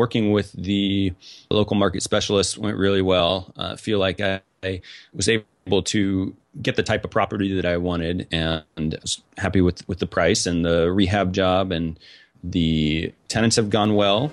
working 0.00 0.32
with 0.32 0.50
the 0.52 1.12
local 1.50 1.76
market 1.76 2.02
specialist 2.02 2.56
went 2.56 2.78
really 2.78 3.02
well. 3.02 3.52
I 3.54 3.72
uh, 3.72 3.76
feel 3.76 3.98
like 3.98 4.18
I, 4.18 4.40
I 4.62 4.80
was 5.12 5.28
able 5.28 5.82
to 5.82 6.34
get 6.62 6.76
the 6.76 6.82
type 6.82 7.04
of 7.04 7.10
property 7.10 7.54
that 7.56 7.66
I 7.66 7.76
wanted 7.76 8.26
and 8.32 8.64
was 8.78 9.20
happy 9.36 9.60
with, 9.60 9.86
with 9.86 9.98
the 9.98 10.06
price 10.06 10.46
and 10.46 10.64
the 10.64 10.90
rehab 10.90 11.34
job 11.34 11.70
and 11.70 12.00
the 12.42 13.12
tenants 13.28 13.56
have 13.56 13.68
gone 13.68 13.94
well. 13.94 14.32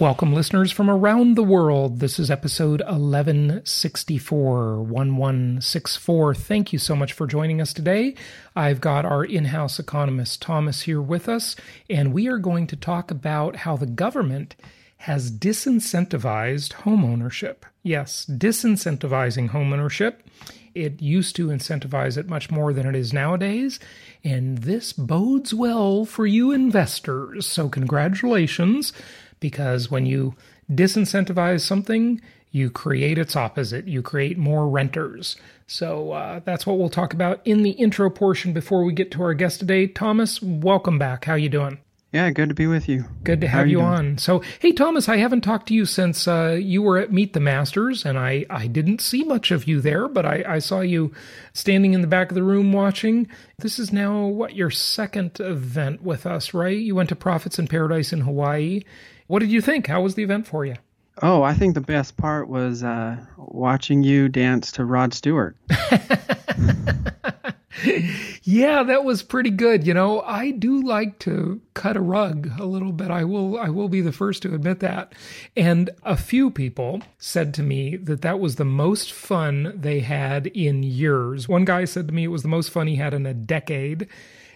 Welcome, 0.00 0.32
listeners 0.32 0.70
from 0.70 0.88
around 0.88 1.34
the 1.34 1.42
world. 1.42 1.98
This 1.98 2.20
is 2.20 2.30
episode 2.30 2.82
1164, 2.82 4.80
1164. 4.80 6.34
Thank 6.36 6.72
you 6.72 6.78
so 6.78 6.94
much 6.94 7.12
for 7.12 7.26
joining 7.26 7.60
us 7.60 7.72
today. 7.72 8.14
I've 8.54 8.80
got 8.80 9.04
our 9.04 9.24
in 9.24 9.46
house 9.46 9.80
economist 9.80 10.40
Thomas 10.40 10.82
here 10.82 11.02
with 11.02 11.28
us, 11.28 11.56
and 11.90 12.12
we 12.12 12.28
are 12.28 12.38
going 12.38 12.68
to 12.68 12.76
talk 12.76 13.10
about 13.10 13.56
how 13.56 13.76
the 13.76 13.86
government 13.86 14.54
has 14.98 15.32
disincentivized 15.32 16.74
homeownership. 16.74 17.64
Yes, 17.82 18.24
disincentivizing 18.24 19.50
homeownership. 19.50 20.18
It 20.76 21.02
used 21.02 21.34
to 21.36 21.48
incentivize 21.48 22.16
it 22.16 22.28
much 22.28 22.52
more 22.52 22.72
than 22.72 22.86
it 22.86 22.94
is 22.94 23.12
nowadays, 23.12 23.80
and 24.22 24.58
this 24.58 24.92
bodes 24.92 25.52
well 25.52 26.04
for 26.04 26.24
you 26.24 26.52
investors. 26.52 27.48
So, 27.48 27.68
congratulations 27.68 28.92
because 29.40 29.90
when 29.90 30.06
you 30.06 30.34
disincentivize 30.70 31.60
something, 31.60 32.20
you 32.50 32.70
create 32.70 33.18
its 33.18 33.36
opposite. 33.36 33.86
You 33.86 34.02
create 34.02 34.38
more 34.38 34.68
renters. 34.68 35.36
So 35.66 36.12
uh, 36.12 36.40
that's 36.44 36.66
what 36.66 36.78
we'll 36.78 36.88
talk 36.88 37.12
about 37.12 37.40
in 37.44 37.62
the 37.62 37.72
intro 37.72 38.08
portion 38.10 38.52
before 38.52 38.84
we 38.84 38.92
get 38.92 39.10
to 39.12 39.22
our 39.22 39.34
guest 39.34 39.60
today. 39.60 39.86
Thomas, 39.86 40.40
welcome 40.42 40.98
back. 40.98 41.26
How 41.26 41.34
you 41.34 41.48
doing? 41.48 41.78
Yeah, 42.12 42.30
good 42.30 42.48
to 42.48 42.54
be 42.54 42.66
with 42.66 42.88
you. 42.88 43.04
Good 43.22 43.42
to 43.42 43.48
have 43.48 43.66
you, 43.66 43.80
you 43.80 43.84
on. 43.84 44.16
So, 44.16 44.42
hey, 44.60 44.72
Thomas, 44.72 45.10
I 45.10 45.18
haven't 45.18 45.42
talked 45.42 45.68
to 45.68 45.74
you 45.74 45.84
since 45.84 46.26
uh, 46.26 46.58
you 46.58 46.80
were 46.80 46.96
at 46.96 47.12
Meet 47.12 47.34
the 47.34 47.40
Masters, 47.40 48.06
and 48.06 48.18
I, 48.18 48.46
I 48.48 48.66
didn't 48.66 49.02
see 49.02 49.24
much 49.24 49.50
of 49.50 49.68
you 49.68 49.82
there, 49.82 50.08
but 50.08 50.24
I, 50.24 50.42
I 50.46 50.58
saw 50.58 50.80
you 50.80 51.12
standing 51.52 51.92
in 51.92 52.00
the 52.00 52.06
back 52.06 52.30
of 52.30 52.34
the 52.34 52.42
room 52.42 52.72
watching. 52.72 53.28
This 53.58 53.78
is 53.78 53.92
now, 53.92 54.24
what, 54.24 54.56
your 54.56 54.70
second 54.70 55.38
event 55.38 56.02
with 56.02 56.24
us, 56.24 56.54
right? 56.54 56.78
You 56.78 56.94
went 56.94 57.10
to 57.10 57.16
Profits 57.16 57.58
in 57.58 57.68
Paradise 57.68 58.10
in 58.10 58.22
Hawaii, 58.22 58.84
what 59.28 59.40
did 59.40 59.50
you 59.50 59.60
think? 59.60 59.86
How 59.86 60.00
was 60.00 60.14
the 60.14 60.22
event 60.22 60.46
for 60.46 60.64
you? 60.64 60.74
Oh, 61.20 61.42
I 61.42 61.52
think 61.52 61.74
the 61.74 61.82
best 61.82 62.16
part 62.16 62.48
was 62.48 62.82
uh, 62.82 63.18
watching 63.36 64.02
you 64.02 64.30
dance 64.30 64.72
to 64.72 64.84
Rod 64.86 65.12
Stewart. 65.12 65.54
yeah, 68.42 68.82
that 68.82 69.04
was 69.04 69.22
pretty 69.22 69.50
good. 69.50 69.86
You 69.86 69.94
know, 69.94 70.22
I 70.22 70.50
do 70.50 70.82
like 70.82 71.18
to 71.20 71.60
cut 71.74 71.96
a 71.96 72.00
rug 72.00 72.50
a 72.58 72.64
little 72.64 72.92
bit. 72.92 73.10
I 73.10 73.24
will 73.24 73.58
I 73.58 73.68
will 73.68 73.88
be 73.88 74.00
the 74.00 74.12
first 74.12 74.42
to 74.42 74.54
admit 74.54 74.80
that. 74.80 75.12
And 75.56 75.90
a 76.02 76.16
few 76.16 76.50
people 76.50 77.02
said 77.18 77.52
to 77.54 77.62
me 77.62 77.96
that 77.96 78.22
that 78.22 78.40
was 78.40 78.56
the 78.56 78.64
most 78.64 79.12
fun 79.12 79.74
they 79.76 80.00
had 80.00 80.46
in 80.48 80.82
years. 80.82 81.48
One 81.48 81.64
guy 81.64 81.84
said 81.84 82.08
to 82.08 82.14
me 82.14 82.24
it 82.24 82.28
was 82.28 82.42
the 82.42 82.48
most 82.48 82.70
fun 82.70 82.86
he 82.86 82.96
had 82.96 83.14
in 83.14 83.26
a 83.26 83.34
decade. 83.34 84.08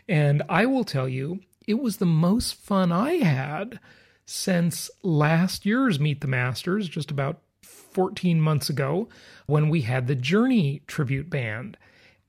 And 0.08 0.42
I 0.48 0.66
will 0.66 0.84
tell 0.84 1.08
you, 1.08 1.40
it 1.66 1.80
was 1.80 1.98
the 1.98 2.06
most 2.06 2.54
fun 2.54 2.90
I 2.90 3.14
had 3.14 3.78
since 4.24 4.90
last 5.02 5.64
year's 5.66 6.00
Meet 6.00 6.20
the 6.20 6.26
Masters, 6.26 6.88
just 6.88 7.10
about 7.10 7.40
14 7.62 8.40
months 8.40 8.68
ago, 8.68 9.08
when 9.46 9.68
we 9.68 9.82
had 9.82 10.06
the 10.06 10.14
Journey 10.14 10.82
tribute 10.86 11.30
band. 11.30 11.76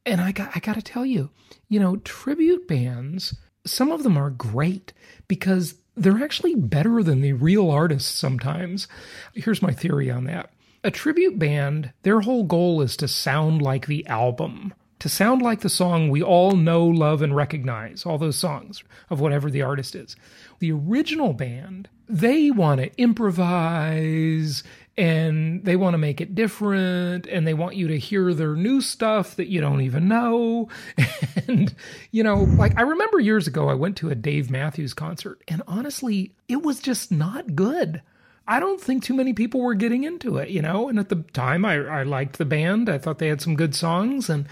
And 0.06 0.20
I 0.20 0.32
got 0.32 0.52
I 0.56 0.60
got 0.60 0.76
to 0.76 0.82
tell 0.82 1.06
you, 1.06 1.30
you 1.70 1.80
know, 1.80 1.98
tribute 1.98 2.68
bands, 2.68 3.36
some 3.66 3.92
of 3.92 4.04
them 4.04 4.18
are 4.18 4.30
great 4.30 4.94
because 5.28 5.76
they're 5.96 6.24
actually 6.24 6.56
better 6.56 7.04
than 7.04 7.22
the 7.22 7.34
real 7.34 7.70
artists 7.70 8.12
sometimes. 8.12 8.88
Here's 9.34 9.62
my 9.62 9.72
theory 9.72 10.10
on 10.10 10.26
that. 10.26 10.50
A 10.84 10.92
tribute 10.92 11.40
band, 11.40 11.94
their 12.02 12.22
whole 12.22 12.44
goal 12.44 12.82
is 12.82 12.98
to 12.98 13.08
sound 13.08 13.62
like 13.62 13.88
the 13.88 14.06
album, 14.08 14.74
to 15.00 15.08
sound 15.08 15.42
like 15.42 15.62
the 15.62 15.70
song 15.70 16.10
we 16.10 16.22
all 16.22 16.52
know, 16.58 16.86
love, 16.86 17.22
and 17.22 17.36
recognize, 17.36 18.06
all 18.06 18.18
those 18.18 18.36
songs 18.36 18.84
of 19.10 19.22
whatever 19.22 19.50
the 19.50 19.62
artist 19.62 19.96
is. 19.96 20.16
The 20.60 20.74
original 20.74 21.34
band, 21.34 21.88
they 22.10 22.52
want 22.52 22.82
to 22.82 22.92
improvise 23.02 24.64
and 24.96 25.64
they 25.66 25.76
want 25.76 25.94
to 25.94 25.98
make 25.98 26.22
it 26.22 26.36
different 26.36 27.26
and 27.26 27.48
they 27.48 27.54
want 27.54 27.76
you 27.76 27.88
to 27.88 27.98
hear 27.98 28.34
their 28.34 28.56
new 28.56 28.80
stuff 28.80 29.36
that 29.36 29.50
you 29.50 29.60
don't 29.62 29.82
even 29.82 30.08
know. 30.08 30.70
And, 31.46 31.76
you 32.12 32.24
know, 32.24 32.44
like 32.44 32.78
I 32.78 32.84
remember 32.84 33.20
years 33.20 33.48
ago, 33.48 33.68
I 33.68 33.74
went 33.74 33.98
to 33.98 34.10
a 34.10 34.16
Dave 34.16 34.50
Matthews 34.50 34.94
concert 34.94 35.42
and 35.48 35.62
honestly, 35.68 36.34
it 36.48 36.62
was 36.62 36.80
just 36.80 37.12
not 37.12 37.56
good. 37.56 38.02
I 38.48 38.60
don't 38.60 38.80
think 38.80 39.04
too 39.04 39.14
many 39.14 39.34
people 39.34 39.60
were 39.60 39.74
getting 39.74 40.04
into 40.04 40.38
it, 40.38 40.50
you 40.50 40.62
know. 40.62 40.88
And 40.88 41.00
at 41.00 41.10
the 41.10 41.24
time, 41.34 41.66
I, 41.66 41.76
I 41.76 42.04
liked 42.04 42.38
the 42.38 42.46
band. 42.46 42.90
I 42.90 42.98
thought 42.98 43.20
they 43.20 43.28
had 43.28 43.42
some 43.42 43.56
good 43.56 43.74
songs, 43.76 44.30
and 44.30 44.48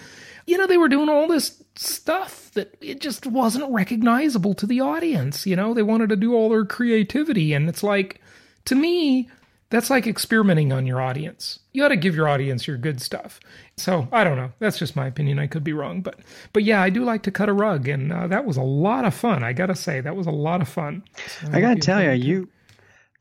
you 0.46 0.58
know, 0.58 0.68
they 0.68 0.78
were 0.78 0.90
doing 0.90 1.10
all 1.10 1.28
this 1.28 1.62
stuff 1.76 2.52
that 2.52 2.76
it 2.82 3.00
just 3.00 3.26
wasn't 3.26 3.72
recognizable 3.72 4.54
to 4.56 4.68
the 4.68 4.82
audience. 4.82 5.46
You 5.46 5.56
know, 5.56 5.74
they 5.74 5.84
wanted 5.84 6.10
to 6.10 6.16
do 6.16 6.34
all 6.34 6.50
their 6.50 6.66
creativity. 6.66 7.54
And 7.54 7.70
it's 7.70 7.84
like, 7.84 8.22
to 8.66 8.76
me, 8.76 9.30
that's 9.72 9.90
like 9.90 10.06
experimenting 10.06 10.72
on 10.72 10.86
your 10.86 11.02
audience. 11.02 11.60
You 11.72 11.84
ought 11.84 11.90
to 11.90 11.96
give 11.96 12.16
your 12.16 12.28
audience 12.28 12.68
your 12.68 12.78
good 12.78 13.02
stuff. 13.02 13.40
So 13.78 14.08
I 14.12 14.24
don't 14.24 14.38
know. 14.38 14.52
That's 14.60 14.78
just 14.78 14.96
my 14.96 15.08
opinion. 15.08 15.40
I 15.40 15.48
could 15.48 15.64
be 15.64 15.74
wrong, 15.74 16.02
but 16.02 16.20
but 16.54 16.64
yeah, 16.64 16.82
I 16.82 16.92
do 16.92 17.04
like 17.04 17.24
to 17.24 17.32
cut 17.32 17.50
a 17.50 17.54
rug, 17.54 17.88
and 17.88 18.14
uh, 18.14 18.28
that 18.28 18.46
was 18.46 18.58
a 18.58 18.62
lot 18.62 19.06
of 19.06 19.16
fun. 19.16 19.44
I 19.44 19.54
gotta 19.54 19.76
say, 19.76 20.02
that 20.02 20.16
was 20.16 20.28
a 20.28 20.32
lot 20.32 20.62
of 20.62 20.70
fun. 20.70 21.04
So 21.40 21.48
I, 21.52 21.62
gotta 21.62 21.80
tell 21.80 22.04
you, 22.04 22.12
you 22.12 22.50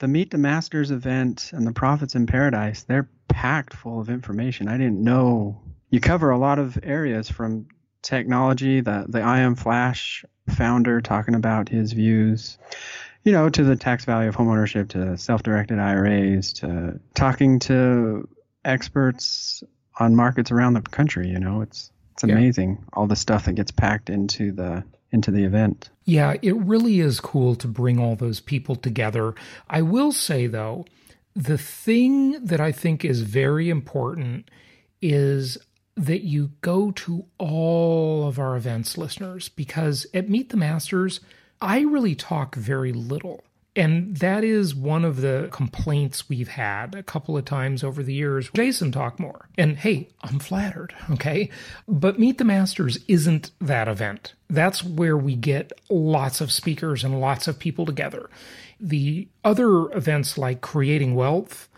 the 0.00 0.08
Meet 0.08 0.32
the 0.32 0.38
Masters 0.38 0.90
event 0.90 1.50
and 1.52 1.66
the 1.66 1.72
Profits 1.72 2.14
in 2.14 2.26
Paradise, 2.26 2.82
they're 2.82 3.08
packed 3.28 3.72
full 3.72 4.00
of 4.00 4.10
information. 4.10 4.68
I 4.68 4.76
didn't 4.76 5.02
know 5.02 5.60
you 5.90 6.00
cover 6.00 6.30
a 6.30 6.38
lot 6.38 6.58
of 6.58 6.78
areas 6.82 7.30
from 7.30 7.68
technology, 8.02 8.80
the 8.80 9.06
the 9.08 9.22
I 9.22 9.40
am 9.40 9.54
Flash 9.54 10.24
founder 10.48 11.00
talking 11.00 11.36
about 11.36 11.68
his 11.68 11.92
views, 11.92 12.58
you 13.24 13.32
know, 13.32 13.48
to 13.48 13.64
the 13.64 13.76
tax 13.76 14.04
value 14.04 14.28
of 14.28 14.36
homeownership, 14.36 14.88
to 14.90 15.16
self-directed 15.16 15.78
IRAs, 15.78 16.52
to 16.54 16.98
talking 17.14 17.58
to 17.60 18.28
experts 18.64 19.62
on 19.98 20.16
markets 20.16 20.50
around 20.50 20.74
the 20.74 20.82
country. 20.82 21.28
You 21.28 21.38
know, 21.38 21.60
it's 21.60 21.90
it's 22.12 22.24
amazing 22.24 22.78
yeah. 22.78 22.88
all 22.94 23.06
the 23.06 23.16
stuff 23.16 23.44
that 23.44 23.54
gets 23.54 23.70
packed 23.70 24.10
into 24.10 24.52
the 24.52 24.84
into 25.12 25.30
the 25.30 25.44
event. 25.44 25.90
Yeah, 26.04 26.34
it 26.40 26.56
really 26.56 27.00
is 27.00 27.20
cool 27.20 27.54
to 27.56 27.68
bring 27.68 27.98
all 27.98 28.16
those 28.16 28.40
people 28.40 28.76
together. 28.76 29.34
I 29.68 29.82
will 29.82 30.12
say 30.12 30.46
though, 30.46 30.86
the 31.34 31.58
thing 31.58 32.44
that 32.44 32.60
I 32.60 32.72
think 32.72 33.04
is 33.04 33.22
very 33.22 33.70
important 33.70 34.50
is 35.02 35.58
that 35.96 36.22
you 36.22 36.52
go 36.60 36.90
to 36.92 37.26
all 37.38 38.26
of 38.26 38.38
our 38.38 38.56
events, 38.56 38.96
listeners, 38.96 39.48
because 39.48 40.06
at 40.14 40.30
Meet 40.30 40.50
the 40.50 40.56
Masters, 40.56 41.20
I 41.60 41.80
really 41.80 42.14
talk 42.14 42.54
very 42.54 42.92
little. 42.92 43.44
And 43.76 44.16
that 44.16 44.42
is 44.42 44.74
one 44.74 45.04
of 45.04 45.20
the 45.20 45.48
complaints 45.52 46.28
we've 46.28 46.48
had 46.48 46.94
a 46.94 47.04
couple 47.04 47.36
of 47.36 47.44
times 47.44 47.84
over 47.84 48.02
the 48.02 48.12
years. 48.12 48.50
Jason 48.52 48.90
talk 48.90 49.20
more. 49.20 49.48
And 49.56 49.76
hey, 49.78 50.08
I'm 50.22 50.40
flattered, 50.40 50.92
okay? 51.10 51.50
But 51.86 52.18
Meet 52.18 52.38
the 52.38 52.44
Masters 52.44 52.98
isn't 53.06 53.52
that 53.60 53.86
event. 53.86 54.34
That's 54.48 54.82
where 54.82 55.16
we 55.16 55.36
get 55.36 55.72
lots 55.88 56.40
of 56.40 56.50
speakers 56.50 57.04
and 57.04 57.20
lots 57.20 57.46
of 57.46 57.60
people 57.60 57.86
together. 57.86 58.28
The 58.80 59.28
other 59.44 59.92
events 59.92 60.36
like 60.36 60.62
Creating 60.62 61.14
Wealth 61.14 61.68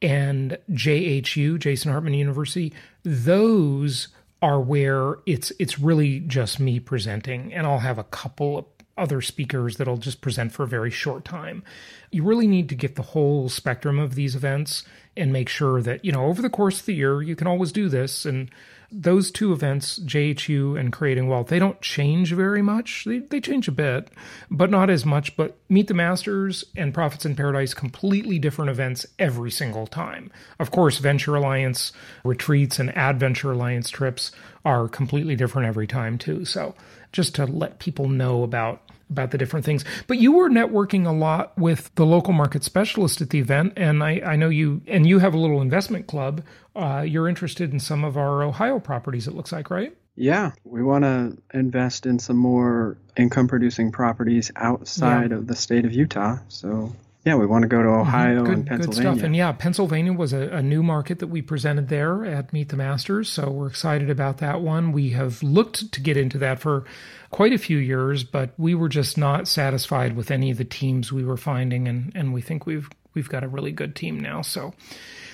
and 0.00 0.56
JHU, 0.70 1.58
Jason 1.58 1.90
Hartman 1.90 2.14
University, 2.14 2.72
those 3.02 4.08
are 4.40 4.60
where 4.60 5.16
it's 5.26 5.52
it's 5.58 5.78
really 5.78 6.20
just 6.20 6.58
me 6.58 6.80
presenting 6.80 7.52
and 7.52 7.66
I'll 7.66 7.80
have 7.80 7.98
a 7.98 8.04
couple 8.04 8.56
of 8.56 8.64
other 9.00 9.20
speakers 9.20 9.76
that'll 9.76 9.96
just 9.96 10.20
present 10.20 10.52
for 10.52 10.62
a 10.62 10.68
very 10.68 10.90
short 10.90 11.24
time. 11.24 11.62
You 12.10 12.22
really 12.22 12.46
need 12.46 12.68
to 12.68 12.74
get 12.74 12.96
the 12.96 13.02
whole 13.02 13.48
spectrum 13.48 13.98
of 13.98 14.14
these 14.14 14.36
events 14.36 14.84
and 15.16 15.32
make 15.32 15.48
sure 15.48 15.82
that, 15.82 16.04
you 16.04 16.12
know, 16.12 16.26
over 16.26 16.42
the 16.42 16.50
course 16.50 16.80
of 16.80 16.86
the 16.86 16.94
year, 16.94 17.22
you 17.22 17.34
can 17.34 17.46
always 17.46 17.72
do 17.72 17.88
this 17.88 18.24
and 18.24 18.50
those 18.92 19.30
two 19.30 19.52
events, 19.52 19.98
JHU 20.00 20.78
and 20.78 20.92
Creating 20.92 21.28
Wealth, 21.28 21.48
they 21.48 21.58
don't 21.58 21.80
change 21.80 22.32
very 22.32 22.62
much. 22.62 23.04
They, 23.04 23.18
they 23.18 23.40
change 23.40 23.68
a 23.68 23.72
bit, 23.72 24.08
but 24.50 24.70
not 24.70 24.90
as 24.90 25.06
much. 25.06 25.36
But 25.36 25.56
Meet 25.68 25.88
the 25.88 25.94
Masters 25.94 26.64
and 26.76 26.92
Profits 26.92 27.24
in 27.24 27.36
Paradise, 27.36 27.74
completely 27.74 28.38
different 28.38 28.70
events 28.70 29.06
every 29.18 29.50
single 29.50 29.86
time. 29.86 30.32
Of 30.58 30.70
course, 30.70 30.98
Venture 30.98 31.36
Alliance 31.36 31.92
retreats 32.24 32.78
and 32.78 32.96
Adventure 32.96 33.52
Alliance 33.52 33.90
trips 33.90 34.32
are 34.64 34.88
completely 34.88 35.36
different 35.36 35.68
every 35.68 35.86
time, 35.86 36.18
too. 36.18 36.44
So 36.44 36.74
just 37.12 37.34
to 37.36 37.46
let 37.46 37.78
people 37.78 38.08
know 38.08 38.42
about 38.42 38.82
about 39.10 39.30
the 39.30 39.38
different 39.38 39.66
things. 39.66 39.84
But 40.06 40.18
you 40.18 40.32
were 40.32 40.48
networking 40.48 41.06
a 41.06 41.12
lot 41.12 41.56
with 41.58 41.94
the 41.96 42.06
local 42.06 42.32
market 42.32 42.64
specialist 42.64 43.20
at 43.20 43.30
the 43.30 43.38
event, 43.38 43.74
and 43.76 44.02
I, 44.02 44.20
I 44.24 44.36
know 44.36 44.48
you 44.48 44.82
and 44.86 45.06
you 45.06 45.18
have 45.18 45.34
a 45.34 45.38
little 45.38 45.60
investment 45.60 46.06
club. 46.06 46.42
Uh, 46.74 47.04
you're 47.06 47.28
interested 47.28 47.72
in 47.72 47.80
some 47.80 48.04
of 48.04 48.16
our 48.16 48.42
Ohio 48.42 48.78
properties. 48.78 49.26
It 49.26 49.34
looks 49.34 49.52
like, 49.52 49.70
right? 49.70 49.96
Yeah, 50.16 50.52
we 50.64 50.82
want 50.82 51.04
to 51.04 51.38
invest 51.54 52.04
in 52.04 52.18
some 52.18 52.36
more 52.36 52.98
income 53.16 53.48
producing 53.48 53.90
properties 53.92 54.50
outside 54.56 55.30
yeah. 55.30 55.38
of 55.38 55.46
the 55.46 55.56
state 55.56 55.84
of 55.84 55.92
Utah. 55.92 56.38
So 56.48 56.92
yeah, 57.24 57.34
we 57.34 57.44
want 57.44 57.62
to 57.62 57.68
go 57.68 57.82
to 57.82 57.88
mm-hmm. 57.88 58.00
Ohio 58.00 58.44
good, 58.44 58.54
and 58.54 58.66
Pennsylvania. 58.66 59.10
Good 59.10 59.18
stuff. 59.18 59.24
And 59.24 59.36
yeah, 59.36 59.52
Pennsylvania 59.52 60.12
was 60.12 60.32
a, 60.32 60.48
a, 60.48 60.62
new 60.62 60.82
market 60.82 61.18
that 61.18 61.26
we 61.26 61.42
presented 61.42 61.88
there 61.88 62.24
at 62.24 62.52
Meet 62.52 62.70
the 62.70 62.76
Masters. 62.76 63.28
So 63.28 63.50
we're 63.50 63.66
excited 63.66 64.08
about 64.08 64.38
that 64.38 64.62
one. 64.62 64.92
We 64.92 65.10
have 65.10 65.42
looked 65.42 65.92
to 65.92 66.00
get 66.00 66.16
into 66.16 66.38
that 66.38 66.60
for 66.60 66.84
quite 67.30 67.52
a 67.52 67.58
few 67.58 67.76
years, 67.76 68.24
but 68.24 68.50
we 68.56 68.74
were 68.74 68.88
just 68.88 69.18
not 69.18 69.48
satisfied 69.48 70.16
with 70.16 70.30
any 70.30 70.50
of 70.50 70.56
the 70.56 70.64
teams 70.64 71.12
we 71.12 71.24
were 71.24 71.36
finding, 71.36 71.88
and 71.88 72.10
and 72.14 72.32
we 72.32 72.40
think 72.40 72.64
we've 72.64 72.88
we've 73.12 73.28
got 73.28 73.44
a 73.44 73.48
really 73.48 73.72
good 73.72 73.94
team 73.94 74.18
now. 74.18 74.42
So. 74.42 74.74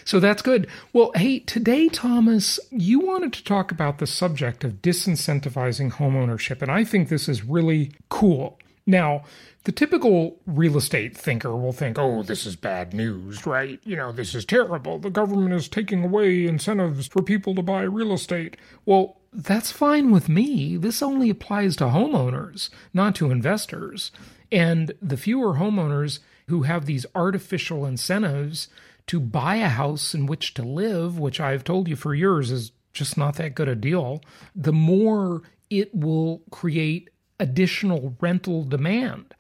So 0.05 0.21
that's 0.21 0.41
good. 0.41 0.69
Well, 0.93 1.11
hey, 1.17 1.41
today, 1.41 1.89
Thomas, 1.89 2.61
you 2.71 3.01
wanted 3.01 3.33
to 3.33 3.43
talk 3.43 3.73
about 3.73 3.99
the 3.99 4.07
subject 4.07 4.63
of 4.63 4.75
disincentivizing 4.75 5.91
homeownership, 5.91 6.63
and 6.63 6.71
I 6.71 6.85
think 6.85 7.09
this 7.09 7.29
is 7.29 7.43
really 7.43 7.91
cool. 8.09 8.57
Now, 8.87 9.25
the 9.65 9.73
typical 9.73 10.39
real 10.47 10.77
estate 10.77 11.17
thinker 11.17 11.57
will 11.57 11.73
think, 11.73 11.99
oh, 11.99 12.23
this 12.23 12.47
is 12.47 12.55
bad 12.55 12.95
news, 12.95 13.45
right? 13.45 13.81
You 13.85 13.97
know, 13.97 14.13
this 14.13 14.35
is 14.35 14.45
terrible. 14.45 14.99
The 14.99 15.11
government 15.11 15.55
is 15.55 15.69
taking 15.69 16.05
away 16.05 16.47
incentives 16.47 17.09
for 17.09 17.23
people 17.23 17.55
to 17.57 17.63
buy 17.63 17.83
real 17.83 18.13
estate. 18.13 18.57
Well, 18.85 19.19
that's 19.33 19.73
fine 19.73 20.13
with 20.13 20.29
me. 20.29 20.77
This 20.77 21.03
only 21.03 21.31
applies 21.31 21.75
to 21.77 21.85
homeowners, 21.85 22.71
not 22.95 23.17
to 23.17 23.33
investors. 23.33 24.13
And 24.53 24.93
the 25.03 25.17
fewer 25.17 25.55
homeowners 25.55 26.21
who 26.47 26.63
have 26.63 26.87
these 26.87 27.07
artificial 27.15 27.85
incentives 27.85 28.69
to 29.09 29.19
buy 29.19 29.57
a 29.57 29.69
house 29.69 30.15
in 30.15 30.27
which 30.27 30.55
to 30.55 30.63
live, 30.63 31.19
which 31.19 31.41
I've 31.41 31.65
told 31.65 31.89
you 31.89 31.97
for 31.97 32.15
years 32.15 32.53
is 32.53 32.71
just 32.93 33.19
not 33.19 33.35
that 33.37 33.57
good 33.57 33.69
a 33.69 33.75
deal, 33.75 34.23
the 34.55 34.73
more 34.73 35.43
it 35.71 35.95
will 35.95 36.43
create 36.51 37.11
additional 37.39 38.17
rental 38.21 38.65
demand. 38.65 39.35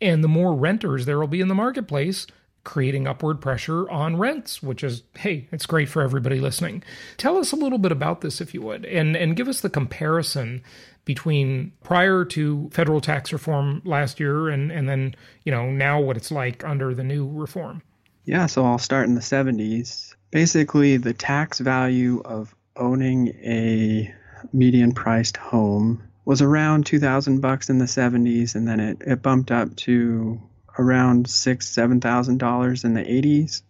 And 0.00 0.22
the 0.22 0.28
more 0.28 0.54
renters 0.54 1.06
there 1.06 1.18
will 1.18 1.26
be 1.26 1.40
in 1.40 1.48
the 1.48 1.54
marketplace, 1.54 2.26
creating 2.64 3.06
upward 3.06 3.40
pressure 3.40 3.88
on 3.90 4.16
rents, 4.16 4.62
which 4.62 4.84
is, 4.84 5.02
hey, 5.16 5.48
it's 5.50 5.66
great 5.66 5.88
for 5.88 6.02
everybody 6.02 6.38
listening. 6.38 6.82
Tell 7.16 7.36
us 7.38 7.52
a 7.52 7.56
little 7.56 7.78
bit 7.78 7.92
about 7.92 8.20
this, 8.20 8.40
if 8.40 8.54
you 8.54 8.60
would, 8.62 8.84
and, 8.84 9.16
and 9.16 9.36
give 9.36 9.48
us 9.48 9.60
the 9.60 9.70
comparison 9.70 10.62
between 11.04 11.72
prior 11.82 12.24
to 12.26 12.68
federal 12.70 13.00
tax 13.00 13.32
reform 13.32 13.80
last 13.84 14.20
year 14.20 14.50
and, 14.50 14.70
and 14.70 14.88
then, 14.88 15.14
you 15.44 15.50
know, 15.50 15.70
now 15.70 15.98
what 15.98 16.18
it's 16.18 16.30
like 16.30 16.62
under 16.64 16.94
the 16.94 17.02
new 17.02 17.26
reform. 17.26 17.82
Yeah, 18.26 18.44
so 18.44 18.66
I'll 18.66 18.78
start 18.78 19.08
in 19.08 19.14
the 19.14 19.22
70s. 19.22 20.14
Basically, 20.30 20.98
the 20.98 21.14
tax 21.14 21.60
value 21.60 22.20
of 22.26 22.54
owning 22.76 23.28
a 23.42 24.14
median 24.52 24.92
priced 24.92 25.38
home 25.38 26.02
was 26.28 26.42
around 26.42 26.84
2000 26.84 27.40
bucks 27.40 27.70
in 27.70 27.78
the 27.78 27.86
70s 27.86 28.54
and 28.54 28.68
then 28.68 28.80
it, 28.80 28.98
it 29.00 29.22
bumped 29.22 29.50
up 29.50 29.74
to 29.76 30.38
around 30.78 31.26
six 31.26 31.66
seven 31.66 32.02
thousand 32.02 32.36
dollars 32.36 32.84
in 32.84 32.92
the 32.92 33.00
80s 33.00 33.62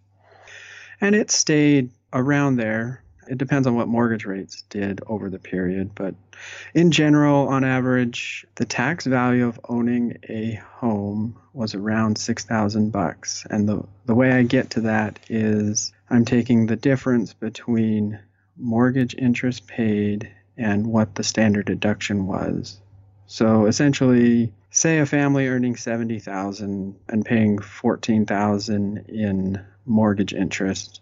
and 1.01 1.15
it 1.15 1.31
stayed 1.31 1.91
around 2.13 2.57
there. 2.57 3.05
It 3.29 3.39
depends 3.39 3.69
on 3.69 3.77
what 3.77 3.87
mortgage 3.87 4.25
rates 4.25 4.63
did 4.71 5.03
over 5.07 5.31
the 5.31 5.39
period 5.39 5.93
but 5.95 6.17
in 6.75 6.91
general 6.91 7.47
on 7.47 7.63
average 7.63 8.45
the 8.57 8.65
tax 8.65 9.07
value 9.07 9.47
of 9.47 9.61
owning 9.69 10.19
a 10.29 10.55
home 10.55 11.39
was 11.53 11.77
around 11.77 12.19
6000 12.19 12.91
bucks. 12.91 13.47
And 13.49 13.69
the 13.69 13.85
the 14.05 14.17
way 14.17 14.33
I 14.33 14.43
get 14.43 14.71
to 14.71 14.81
that 14.81 15.21
is 15.29 15.93
I'm 16.11 16.25
taking 16.25 16.67
the 16.67 16.75
difference 16.75 17.35
between 17.35 18.19
mortgage 18.57 19.15
interest 19.17 19.69
paid 19.69 20.33
and 20.59 20.87
what 20.87 21.15
the 21.15 21.25
standard 21.25 21.67
deduction 21.67 22.27
was. 22.27 22.81
So 23.27 23.67
essentially, 23.67 24.53
say 24.71 24.99
a 24.99 25.07
family 25.07 25.49
earning 25.49 25.77
70,000 25.77 26.97
and 27.09 27.25
paying 27.25 27.59
14,000 27.59 29.05
in 29.09 29.65
mortgage 29.87 30.35
interest, 30.35 31.01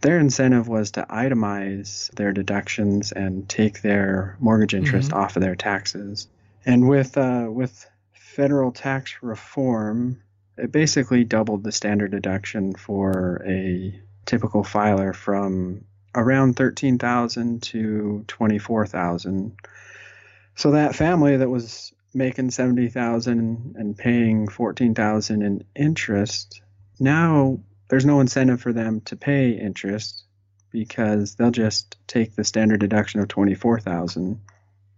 their 0.00 0.18
incentive 0.18 0.68
was 0.68 0.92
to 0.92 1.06
itemize 1.08 2.10
their 2.12 2.32
deductions 2.32 3.12
and 3.12 3.48
take 3.48 3.82
their 3.82 4.36
mortgage 4.40 4.74
interest 4.74 5.10
mm-hmm. 5.10 5.18
off 5.18 5.36
of 5.36 5.42
their 5.42 5.56
taxes. 5.56 6.28
And 6.66 6.88
with 6.88 7.16
uh, 7.16 7.46
with 7.48 7.86
federal 8.12 8.72
tax 8.72 9.18
reform, 9.22 10.22
it 10.56 10.72
basically 10.72 11.24
doubled 11.24 11.62
the 11.62 11.72
standard 11.72 12.10
deduction 12.10 12.74
for 12.74 13.42
a 13.46 14.00
typical 14.26 14.64
filer 14.64 15.12
from 15.12 15.84
around 16.14 16.56
13,000 16.56 17.62
to 17.62 18.24
24,000. 18.26 19.56
So 20.56 20.70
that 20.72 20.94
family 20.94 21.36
that 21.36 21.50
was 21.50 21.92
making 22.14 22.50
70,000 22.50 23.74
and 23.76 23.96
paying 23.96 24.48
14,000 24.48 25.42
in 25.42 25.64
interest, 25.74 26.62
now 27.00 27.60
there's 27.88 28.06
no 28.06 28.20
incentive 28.20 28.60
for 28.60 28.72
them 28.72 29.00
to 29.02 29.16
pay 29.16 29.50
interest 29.50 30.24
because 30.70 31.34
they'll 31.34 31.50
just 31.50 31.96
take 32.06 32.34
the 32.34 32.44
standard 32.44 32.80
deduction 32.80 33.20
of 33.20 33.28
24,000. 33.28 34.40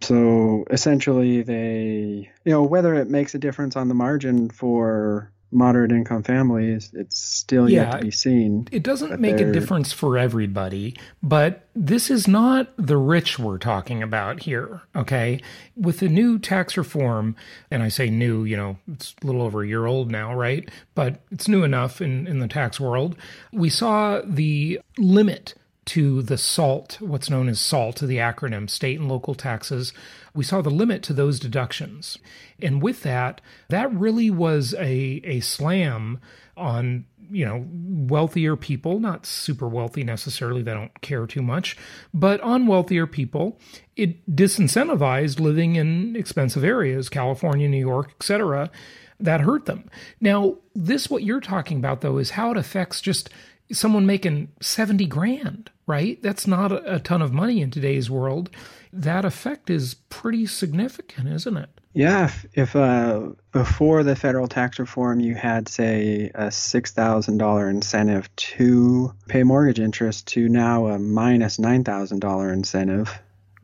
So 0.03 0.65
essentially 0.71 1.43
they, 1.43 2.31
you 2.45 2.53
know, 2.53 2.63
whether 2.63 2.95
it 2.95 3.11
makes 3.11 3.35
a 3.35 3.39
difference 3.39 3.77
on 3.77 3.89
the 3.89 3.95
margin 3.95 4.51
for 4.51 5.33
moderate 5.51 5.93
income 5.93 6.23
families, 6.23 6.91
it's 6.93 7.19
still 7.19 7.69
yeah, 7.71 7.83
yet 7.83 7.91
to 7.93 7.99
be 8.07 8.11
seen. 8.11 8.69
It 8.73 8.83
doesn't 8.83 9.21
make 9.21 9.41
a 9.41 9.53
difference 9.53 9.93
for 9.93 10.19
everybody, 10.19 10.97
but 11.23 11.69
this 11.75 12.11
is 12.11 12.27
not 12.27 12.69
the 12.77 12.97
rich 12.97 13.39
we're 13.39 13.59
talking 13.59 14.03
about 14.03 14.43
here, 14.43 14.83
okay? 14.95 15.41
With 15.77 16.01
the 16.01 16.09
new 16.09 16.39
tax 16.39 16.77
reform, 16.77 17.37
and 17.71 17.83
I 17.83 17.89
say 17.89 18.11
new, 18.11 18.45
you 18.45 18.57
know, 18.57 18.79
it's 18.93 19.15
a 19.23 19.27
little 19.27 19.43
over 19.43 19.63
a 19.63 19.67
year 19.67 19.87
old 19.87 20.11
now, 20.11 20.35
right? 20.35 20.69
But 20.95 21.21
it's 21.31 21.49
new 21.49 21.63
enough 21.63 22.01
in, 22.01 22.27
in 22.27 22.41
the 22.41 22.49
tax 22.49 22.81
world. 22.81 23.17
We 23.53 23.71
saw 23.71 24.21
the 24.25 24.81
limit 24.99 25.55
to 25.87 26.23
the 26.23 26.37
SALT, 26.37 26.99
what's 27.01 27.31
known 27.31 27.49
as 27.49 27.61
SALT, 27.61 27.97
to 27.97 28.07
the 28.07 28.17
acronym, 28.17 28.69
state 28.69 28.99
and 28.99 29.09
local 29.09 29.35
taxes, 29.35 29.93
we 30.35 30.45
saw 30.45 30.61
the 30.61 30.71
limit 30.71 31.03
to 31.05 31.13
those 31.13 31.41
deductions. 31.41 32.19
And 32.61 32.83
with 32.83 33.03
that, 33.03 33.41
that 33.69 33.93
really 33.93 34.31
was 34.31 34.75
a, 34.75 35.21
a 35.25 35.41
slam 35.41 36.21
on 36.57 37.05
you 37.31 37.45
know 37.45 37.67
wealthier 37.69 38.55
people 38.57 39.01
not 39.01 39.27
super 39.27 39.67
wealthy 39.67 40.05
necessarily 40.05 40.63
they 40.63 40.73
don't 40.73 41.01
care 41.01 41.27
too 41.27 41.43
much 41.43 41.77
but 42.15 42.41
on 42.41 42.69
wealthier 42.69 43.07
people 43.07 43.59
it 43.97 44.25
disincentivized 44.35 45.41
living 45.41 45.75
in 45.75 46.15
expensive 46.15 46.63
areas 46.63 47.09
california 47.09 47.69
new 47.69 47.77
york 47.77 48.13
etc 48.17 48.71
that 49.19 49.41
hurt 49.41 49.67
them 49.67 49.91
now 50.21 50.57
this 50.75 51.11
what 51.11 51.25
you're 51.25 51.41
talking 51.41 51.79
about 51.79 52.01
though 52.01 52.19
is 52.19 52.31
how 52.31 52.53
it 52.53 52.57
affects 52.57 53.01
just 53.01 53.29
someone 53.73 54.07
making 54.07 54.49
70 54.61 55.07
grand 55.07 55.71
right 55.87 56.23
that's 56.23 56.47
not 56.47 56.73
a 56.73 57.01
ton 57.01 57.23
of 57.23 57.33
money 57.33 57.61
in 57.61 57.71
today's 57.71 58.11
world 58.11 58.51
that 58.97 59.25
effect 59.25 59.69
is 59.69 59.95
pretty 60.09 60.47
significant, 60.47 61.29
isn't 61.29 61.57
it? 61.57 61.69
Yeah, 61.93 62.27
if, 62.27 62.47
if 62.55 62.77
uh, 62.77 63.31
before 63.53 64.03
the 64.03 64.17
federal 64.17 64.49
tax 64.49 64.79
reform 64.79 65.21
you 65.21 65.35
had, 65.35 65.69
say, 65.69 66.31
a 66.35 66.47
$6,000 66.47 67.71
incentive 67.71 68.37
to 68.37 69.15
pay 69.29 69.43
mortgage 69.43 69.81
interest 69.81 70.27
to 70.29 70.49
now 70.49 70.87
a 70.89 70.99
minus 70.99 71.59
$9,000 71.59 72.53
incentive 72.53 73.19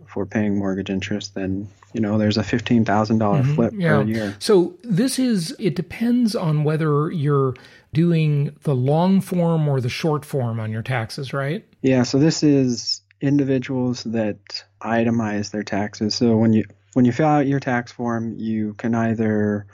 for 0.07 0.27
paying 0.27 0.59
mortgage 0.59 0.91
interest, 0.91 1.35
then 1.35 1.69
you 1.95 2.01
know 2.01 2.17
there's 2.17 2.39
a 2.39 2.43
fifteen 2.43 2.87
thousand 2.87 3.19
dollars 3.19 3.45
mm-hmm. 3.45 3.55
flip 3.55 3.75
yeah. 3.77 3.97
per 3.97 4.03
year. 4.05 4.37
So 4.39 4.75
this 4.83 5.19
is 5.19 5.55
it 5.59 5.75
depends 5.75 6.35
on 6.35 6.65
whether 6.65 7.11
you're 7.11 7.55
doing 7.93 8.57
the 8.63 8.75
long 8.75 9.21
form 9.21 9.69
or 9.69 9.79
the 9.79 9.91
short 9.91 10.25
form 10.25 10.59
on 10.59 10.71
your 10.71 10.81
taxes, 10.81 11.35
right? 11.35 11.67
Yeah. 11.83 12.05
So 12.05 12.19
this 12.19 12.43
is 12.43 13.03
individuals 13.21 14.05
that 14.05 14.65
itemize 14.81 15.51
their 15.51 15.65
taxes. 15.65 16.15
So 16.15 16.37
when 16.37 16.53
you 16.53 16.65
when 16.95 17.05
you 17.05 17.13
fill 17.13 17.27
out 17.27 17.47
your 17.47 17.61
tax 17.61 17.91
form, 17.93 18.37
you 18.39 18.75
can 18.75 18.95
either 18.95 19.67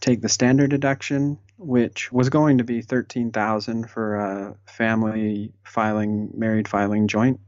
take 0.00 0.20
the 0.20 0.28
standard 0.28 0.70
deduction, 0.70 1.38
which 1.56 2.12
was 2.12 2.28
going 2.28 2.58
to 2.58 2.64
be 2.64 2.82
thirteen 2.82 3.32
thousand 3.32 3.90
for 3.90 4.16
a 4.16 4.56
family 4.66 5.52
filing, 5.64 6.30
married 6.34 6.68
filing 6.68 7.08
joint, 7.08 7.40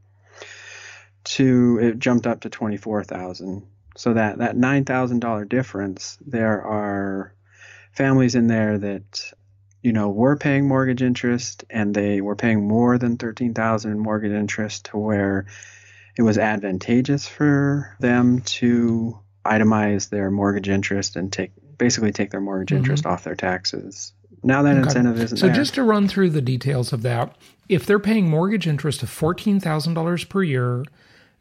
to 1.25 1.79
it 1.81 1.99
jumped 1.99 2.27
up 2.27 2.41
to 2.41 2.51
twenty 2.51 2.77
four 2.79 3.05
thousand. 3.05 3.67
So 3.97 4.15
that 4.15 4.39
that 4.39 4.57
nine 4.57 4.85
thousand 4.85 5.21
dollar 5.21 5.45
difference, 5.45 6.17
there 6.27 6.63
are 6.63 7.35
families 7.93 8.35
in 8.35 8.47
there 8.47 8.79
that 8.79 9.33
you 9.83 9.93
know 9.93 10.11
were 10.11 10.37
paying 10.37 10.67
mortgage 10.67 11.03
interest 11.03 11.65
and 11.71 11.95
they 11.95 12.21
were 12.21 12.37
paying 12.37 12.67
more 12.67 12.99
than 12.99 13.17
thirteen 13.17 13.55
thousand 13.55 13.93
in 13.93 13.99
mortgage 13.99 14.33
interest 14.33 14.87
to 14.87 14.99
where 14.99 15.47
it 16.17 16.23
was 16.23 16.39
advantageous 16.39 17.27
for 17.27 17.97
them 18.01 18.41
to 18.43 19.19
itemize 19.45 20.11
their 20.11 20.31
mortgage 20.31 20.69
interest 20.69 21.17
and 21.17 21.33
take 21.33 21.53
basically 21.79 22.13
take 22.13 22.31
their 22.31 22.41
mortgage 22.41 22.69
mm-hmm. 22.69 22.79
interest 22.79 23.07
off 23.07 23.25
their 23.25 23.35
taxes. 23.35 24.13
Now 24.43 24.63
that 24.63 24.77
okay. 24.77 24.83
incentive 24.83 25.21
isn't 25.21 25.39
so 25.39 25.47
there. 25.47 25.55
just 25.55 25.75
to 25.75 25.83
run 25.83 26.09
through 26.09 26.31
the 26.31 26.43
details 26.43 26.93
of 26.93 27.03
that, 27.03 27.37
if 27.69 27.87
they're 27.87 27.99
paying 27.99 28.29
mortgage 28.29 28.67
interest 28.67 29.03
of 29.03 29.11
fourteen 29.11 29.61
thousand 29.61 29.95
dollars 29.95 30.25
per 30.25 30.43
year, 30.43 30.85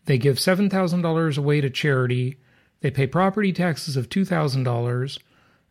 they 0.05 0.17
give 0.17 0.39
seven 0.39 0.69
thousand 0.69 1.01
dollars 1.01 1.37
away 1.37 1.61
to 1.61 1.69
charity. 1.69 2.37
They 2.81 2.91
pay 2.91 3.07
property 3.07 3.51
taxes 3.51 3.97
of 3.97 4.09
two 4.09 4.25
thousand 4.25 4.63
dollars 4.63 5.19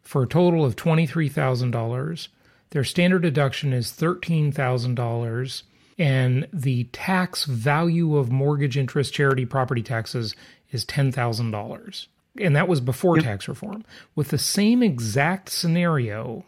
for 0.03 0.23
a 0.23 0.29
total 0.29 0.65
of 0.65 0.77
twenty 0.77 1.07
three 1.07 1.29
thousand 1.29 1.71
dollars. 1.71 2.29
Their 2.71 2.85
standard 2.85 3.23
deduction 3.23 3.73
is 3.73 3.91
thirteen 3.91 4.53
thousand 4.53 4.95
dollars 4.95 5.65
and 5.99 6.47
the 6.53 6.85
tax 6.85 7.45
value 7.45 8.17
of 8.17 8.31
mortgage 8.31 8.79
interest 8.79 9.13
charity 9.13 9.45
property 9.45 9.83
taxes 9.83 10.37
is 10.71 10.85
$10,000 10.85 12.07
and 12.41 12.55
that 12.57 12.69
was 12.69 12.81
before 12.81 13.17
yep. 13.17 13.25
tax 13.25 13.49
reform. 13.49 13.85
With 14.15 14.29
the 14.29 14.39
same 14.39 14.83
exact 14.83 15.49
scenario, 15.49 16.45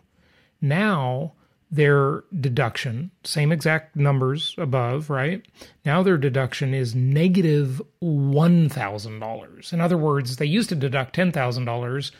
now 0.60 1.32
their 1.70 2.24
deduction, 2.38 3.10
same 3.24 3.52
exact 3.52 3.96
numbers 3.96 4.54
above, 4.58 5.10
right? 5.10 5.44
Now 5.84 6.02
their 6.02 6.16
deduction 6.16 6.74
is 6.74 6.94
negative 6.94 7.80
$1,000. 8.02 9.72
In 9.72 9.80
other 9.80 9.98
words, 9.98 10.36
they 10.36 10.46
used 10.46 10.68
to 10.70 10.74
deduct 10.74 11.16
$10,000 11.16 12.10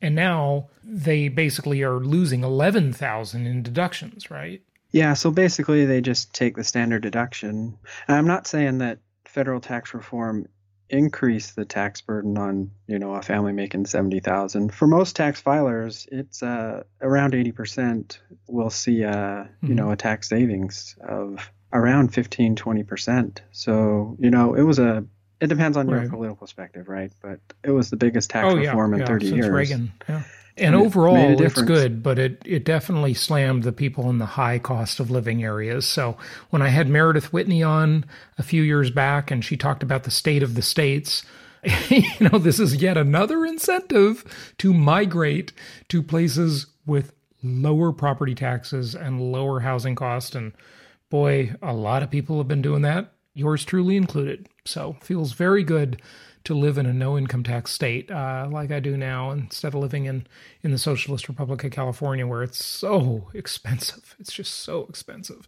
and 0.00 0.14
now 0.14 0.68
they 0.84 1.28
basically 1.28 1.82
are 1.82 1.98
losing 1.98 2.44
11,000 2.44 3.46
in 3.46 3.62
deductions, 3.62 4.30
right? 4.30 4.62
Yeah, 4.92 5.14
so 5.14 5.30
basically 5.30 5.84
they 5.84 6.00
just 6.00 6.32
take 6.32 6.56
the 6.56 6.64
standard 6.64 7.02
deduction. 7.02 7.76
And 8.08 8.16
I'm 8.16 8.26
not 8.26 8.46
saying 8.46 8.78
that 8.78 8.98
federal 9.24 9.60
tax 9.60 9.92
reform 9.92 10.46
increase 10.88 11.52
the 11.52 11.64
tax 11.64 12.00
burden 12.00 12.38
on 12.38 12.70
you 12.86 12.98
know 12.98 13.14
a 13.14 13.22
family 13.22 13.52
making 13.52 13.84
70,000 13.84 14.72
for 14.72 14.86
most 14.86 15.16
tax 15.16 15.42
filers 15.42 16.06
it's 16.12 16.44
uh, 16.44 16.84
around 17.00 17.32
80% 17.32 18.18
will 18.46 18.70
see 18.70 19.02
a 19.02 19.10
mm-hmm. 19.10 19.66
you 19.66 19.74
know 19.74 19.90
a 19.90 19.96
tax 19.96 20.28
savings 20.28 20.96
of 21.00 21.50
around 21.72 22.14
15 22.14 22.54
20% 22.54 23.38
so 23.50 24.16
you 24.20 24.30
know 24.30 24.54
it 24.54 24.62
was 24.62 24.78
a 24.78 25.04
it 25.40 25.48
depends 25.48 25.76
on 25.76 25.88
your 25.88 26.00
right. 26.00 26.10
political 26.10 26.36
perspective 26.36 26.88
right 26.88 27.12
but 27.22 27.40
it 27.62 27.70
was 27.70 27.90
the 27.90 27.96
biggest 27.96 28.30
tax 28.30 28.46
oh, 28.52 28.56
reform 28.56 28.92
yeah, 28.92 28.96
in 28.96 29.00
yeah, 29.00 29.06
30 29.06 29.26
since 29.26 29.36
years 29.36 29.50
Reagan 29.50 29.92
yeah 30.08 30.22
and 30.58 30.74
overall, 30.74 31.40
it's 31.40 31.60
good, 31.60 32.02
but 32.02 32.18
it, 32.18 32.40
it 32.46 32.64
definitely 32.64 33.12
slammed 33.12 33.62
the 33.62 33.72
people 33.72 34.08
in 34.08 34.16
the 34.16 34.24
high 34.24 34.58
cost 34.58 35.00
of 35.00 35.10
living 35.10 35.44
areas. 35.44 35.86
So 35.86 36.16
when 36.48 36.62
I 36.62 36.68
had 36.68 36.88
Meredith 36.88 37.30
Whitney 37.30 37.62
on 37.62 38.06
a 38.38 38.42
few 38.42 38.62
years 38.62 38.90
back 38.90 39.30
and 39.30 39.44
she 39.44 39.58
talked 39.58 39.82
about 39.82 40.04
the 40.04 40.10
state 40.10 40.42
of 40.42 40.54
the 40.54 40.62
states, 40.62 41.24
you 41.88 42.02
know, 42.20 42.38
this 42.38 42.58
is 42.58 42.76
yet 42.76 42.96
another 42.96 43.44
incentive 43.44 44.54
to 44.56 44.72
migrate 44.72 45.52
to 45.88 46.02
places 46.02 46.66
with 46.86 47.12
lower 47.42 47.92
property 47.92 48.34
taxes 48.34 48.94
and 48.94 49.20
lower 49.20 49.60
housing 49.60 49.94
costs. 49.94 50.34
And 50.34 50.52
boy, 51.10 51.54
a 51.60 51.74
lot 51.74 52.02
of 52.02 52.10
people 52.10 52.38
have 52.38 52.48
been 52.48 52.62
doing 52.62 52.82
that, 52.82 53.12
yours 53.36 53.64
truly 53.64 53.96
included. 53.96 54.48
So 54.64 54.96
feels 55.00 55.32
very 55.32 55.62
good 55.62 56.00
to 56.44 56.54
live 56.54 56.78
in 56.78 56.86
a 56.86 56.92
no 56.92 57.18
income 57.18 57.42
tax 57.42 57.72
state 57.72 58.10
uh, 58.10 58.48
like 58.50 58.70
I 58.70 58.80
do 58.80 58.96
now 58.96 59.32
instead 59.32 59.74
of 59.74 59.80
living 59.80 60.06
in, 60.06 60.26
in 60.62 60.70
the 60.70 60.78
Socialist 60.78 61.28
Republic 61.28 61.64
of 61.64 61.72
California 61.72 62.26
where 62.26 62.42
it's 62.42 62.64
so 62.64 63.28
expensive. 63.34 64.16
It's 64.18 64.32
just 64.32 64.54
so 64.54 64.86
expensive. 64.88 65.46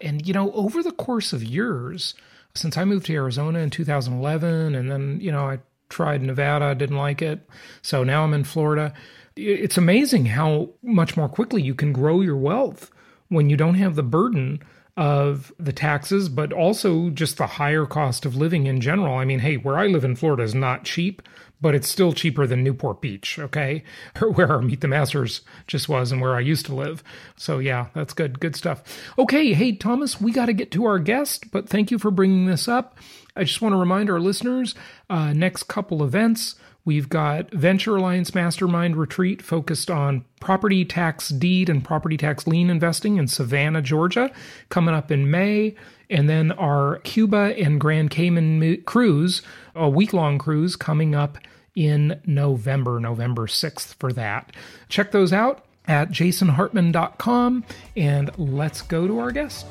And, 0.00 0.26
you 0.26 0.34
know, 0.34 0.52
over 0.52 0.82
the 0.82 0.92
course 0.92 1.32
of 1.32 1.42
years, 1.42 2.14
since 2.54 2.76
I 2.76 2.84
moved 2.84 3.06
to 3.06 3.14
Arizona 3.14 3.60
in 3.60 3.70
2011, 3.70 4.74
and 4.74 4.90
then, 4.90 5.18
you 5.20 5.32
know, 5.32 5.48
I 5.48 5.60
tried 5.88 6.20
Nevada, 6.22 6.74
didn't 6.74 6.96
like 6.96 7.22
it. 7.22 7.48
So 7.80 8.04
now 8.04 8.24
I'm 8.24 8.34
in 8.34 8.44
Florida. 8.44 8.92
It's 9.36 9.78
amazing 9.78 10.26
how 10.26 10.70
much 10.82 11.16
more 11.16 11.28
quickly 11.28 11.62
you 11.62 11.74
can 11.74 11.92
grow 11.92 12.20
your 12.20 12.36
wealth 12.36 12.90
when 13.28 13.50
you 13.50 13.56
don't 13.56 13.74
have 13.76 13.94
the 13.94 14.02
burden 14.02 14.60
of 14.96 15.52
the 15.58 15.72
taxes, 15.72 16.28
but 16.28 16.52
also 16.52 17.10
just 17.10 17.36
the 17.36 17.46
higher 17.46 17.84
cost 17.86 18.24
of 18.24 18.36
living 18.36 18.66
in 18.66 18.80
general. 18.80 19.16
I 19.16 19.24
mean, 19.24 19.40
hey, 19.40 19.56
where 19.56 19.76
I 19.76 19.86
live 19.88 20.04
in 20.04 20.14
Florida 20.14 20.44
is 20.44 20.54
not 20.54 20.84
cheap, 20.84 21.20
but 21.60 21.74
it's 21.74 21.88
still 21.88 22.12
cheaper 22.12 22.46
than 22.46 22.62
Newport 22.62 23.00
Beach, 23.00 23.38
okay? 23.38 23.82
Or 24.20 24.30
where 24.30 24.52
our 24.52 24.62
Meet 24.62 24.82
the 24.82 24.88
Masters 24.88 25.40
just 25.66 25.88
was 25.88 26.12
and 26.12 26.20
where 26.20 26.34
I 26.34 26.40
used 26.40 26.66
to 26.66 26.74
live. 26.74 27.02
So, 27.36 27.58
yeah, 27.58 27.86
that's 27.94 28.12
good. 28.12 28.38
Good 28.38 28.54
stuff. 28.54 28.82
Okay, 29.18 29.52
hey, 29.52 29.72
Thomas, 29.72 30.20
we 30.20 30.30
got 30.30 30.46
to 30.46 30.52
get 30.52 30.70
to 30.72 30.84
our 30.84 30.98
guest, 30.98 31.50
but 31.50 31.68
thank 31.68 31.90
you 31.90 31.98
for 31.98 32.10
bringing 32.10 32.46
this 32.46 32.68
up. 32.68 32.98
I 33.34 33.42
just 33.42 33.60
want 33.60 33.72
to 33.72 33.78
remind 33.78 34.10
our 34.10 34.20
listeners 34.20 34.76
uh, 35.10 35.32
next 35.32 35.64
couple 35.64 36.04
events. 36.04 36.54
We've 36.86 37.08
got 37.08 37.50
Venture 37.50 37.96
Alliance 37.96 38.34
Mastermind 38.34 38.96
Retreat 38.96 39.40
focused 39.40 39.90
on 39.90 40.24
property 40.38 40.84
tax 40.84 41.30
deed 41.30 41.70
and 41.70 41.82
property 41.82 42.18
tax 42.18 42.46
lien 42.46 42.68
investing 42.68 43.16
in 43.16 43.26
Savannah, 43.26 43.80
Georgia, 43.80 44.30
coming 44.68 44.94
up 44.94 45.10
in 45.10 45.30
May. 45.30 45.74
And 46.10 46.28
then 46.28 46.52
our 46.52 46.98
Cuba 46.98 47.54
and 47.58 47.80
Grand 47.80 48.10
Cayman 48.10 48.82
cruise, 48.82 49.40
a 49.74 49.88
week 49.88 50.12
long 50.12 50.38
cruise, 50.38 50.76
coming 50.76 51.14
up 51.14 51.38
in 51.74 52.20
November, 52.26 53.00
November 53.00 53.46
6th 53.46 53.94
for 53.94 54.12
that. 54.12 54.52
Check 54.90 55.10
those 55.10 55.32
out 55.32 55.64
at 55.88 56.10
jasonhartman.com 56.10 57.64
and 57.96 58.30
let's 58.38 58.82
go 58.82 59.06
to 59.06 59.18
our 59.18 59.32
guest. 59.32 59.66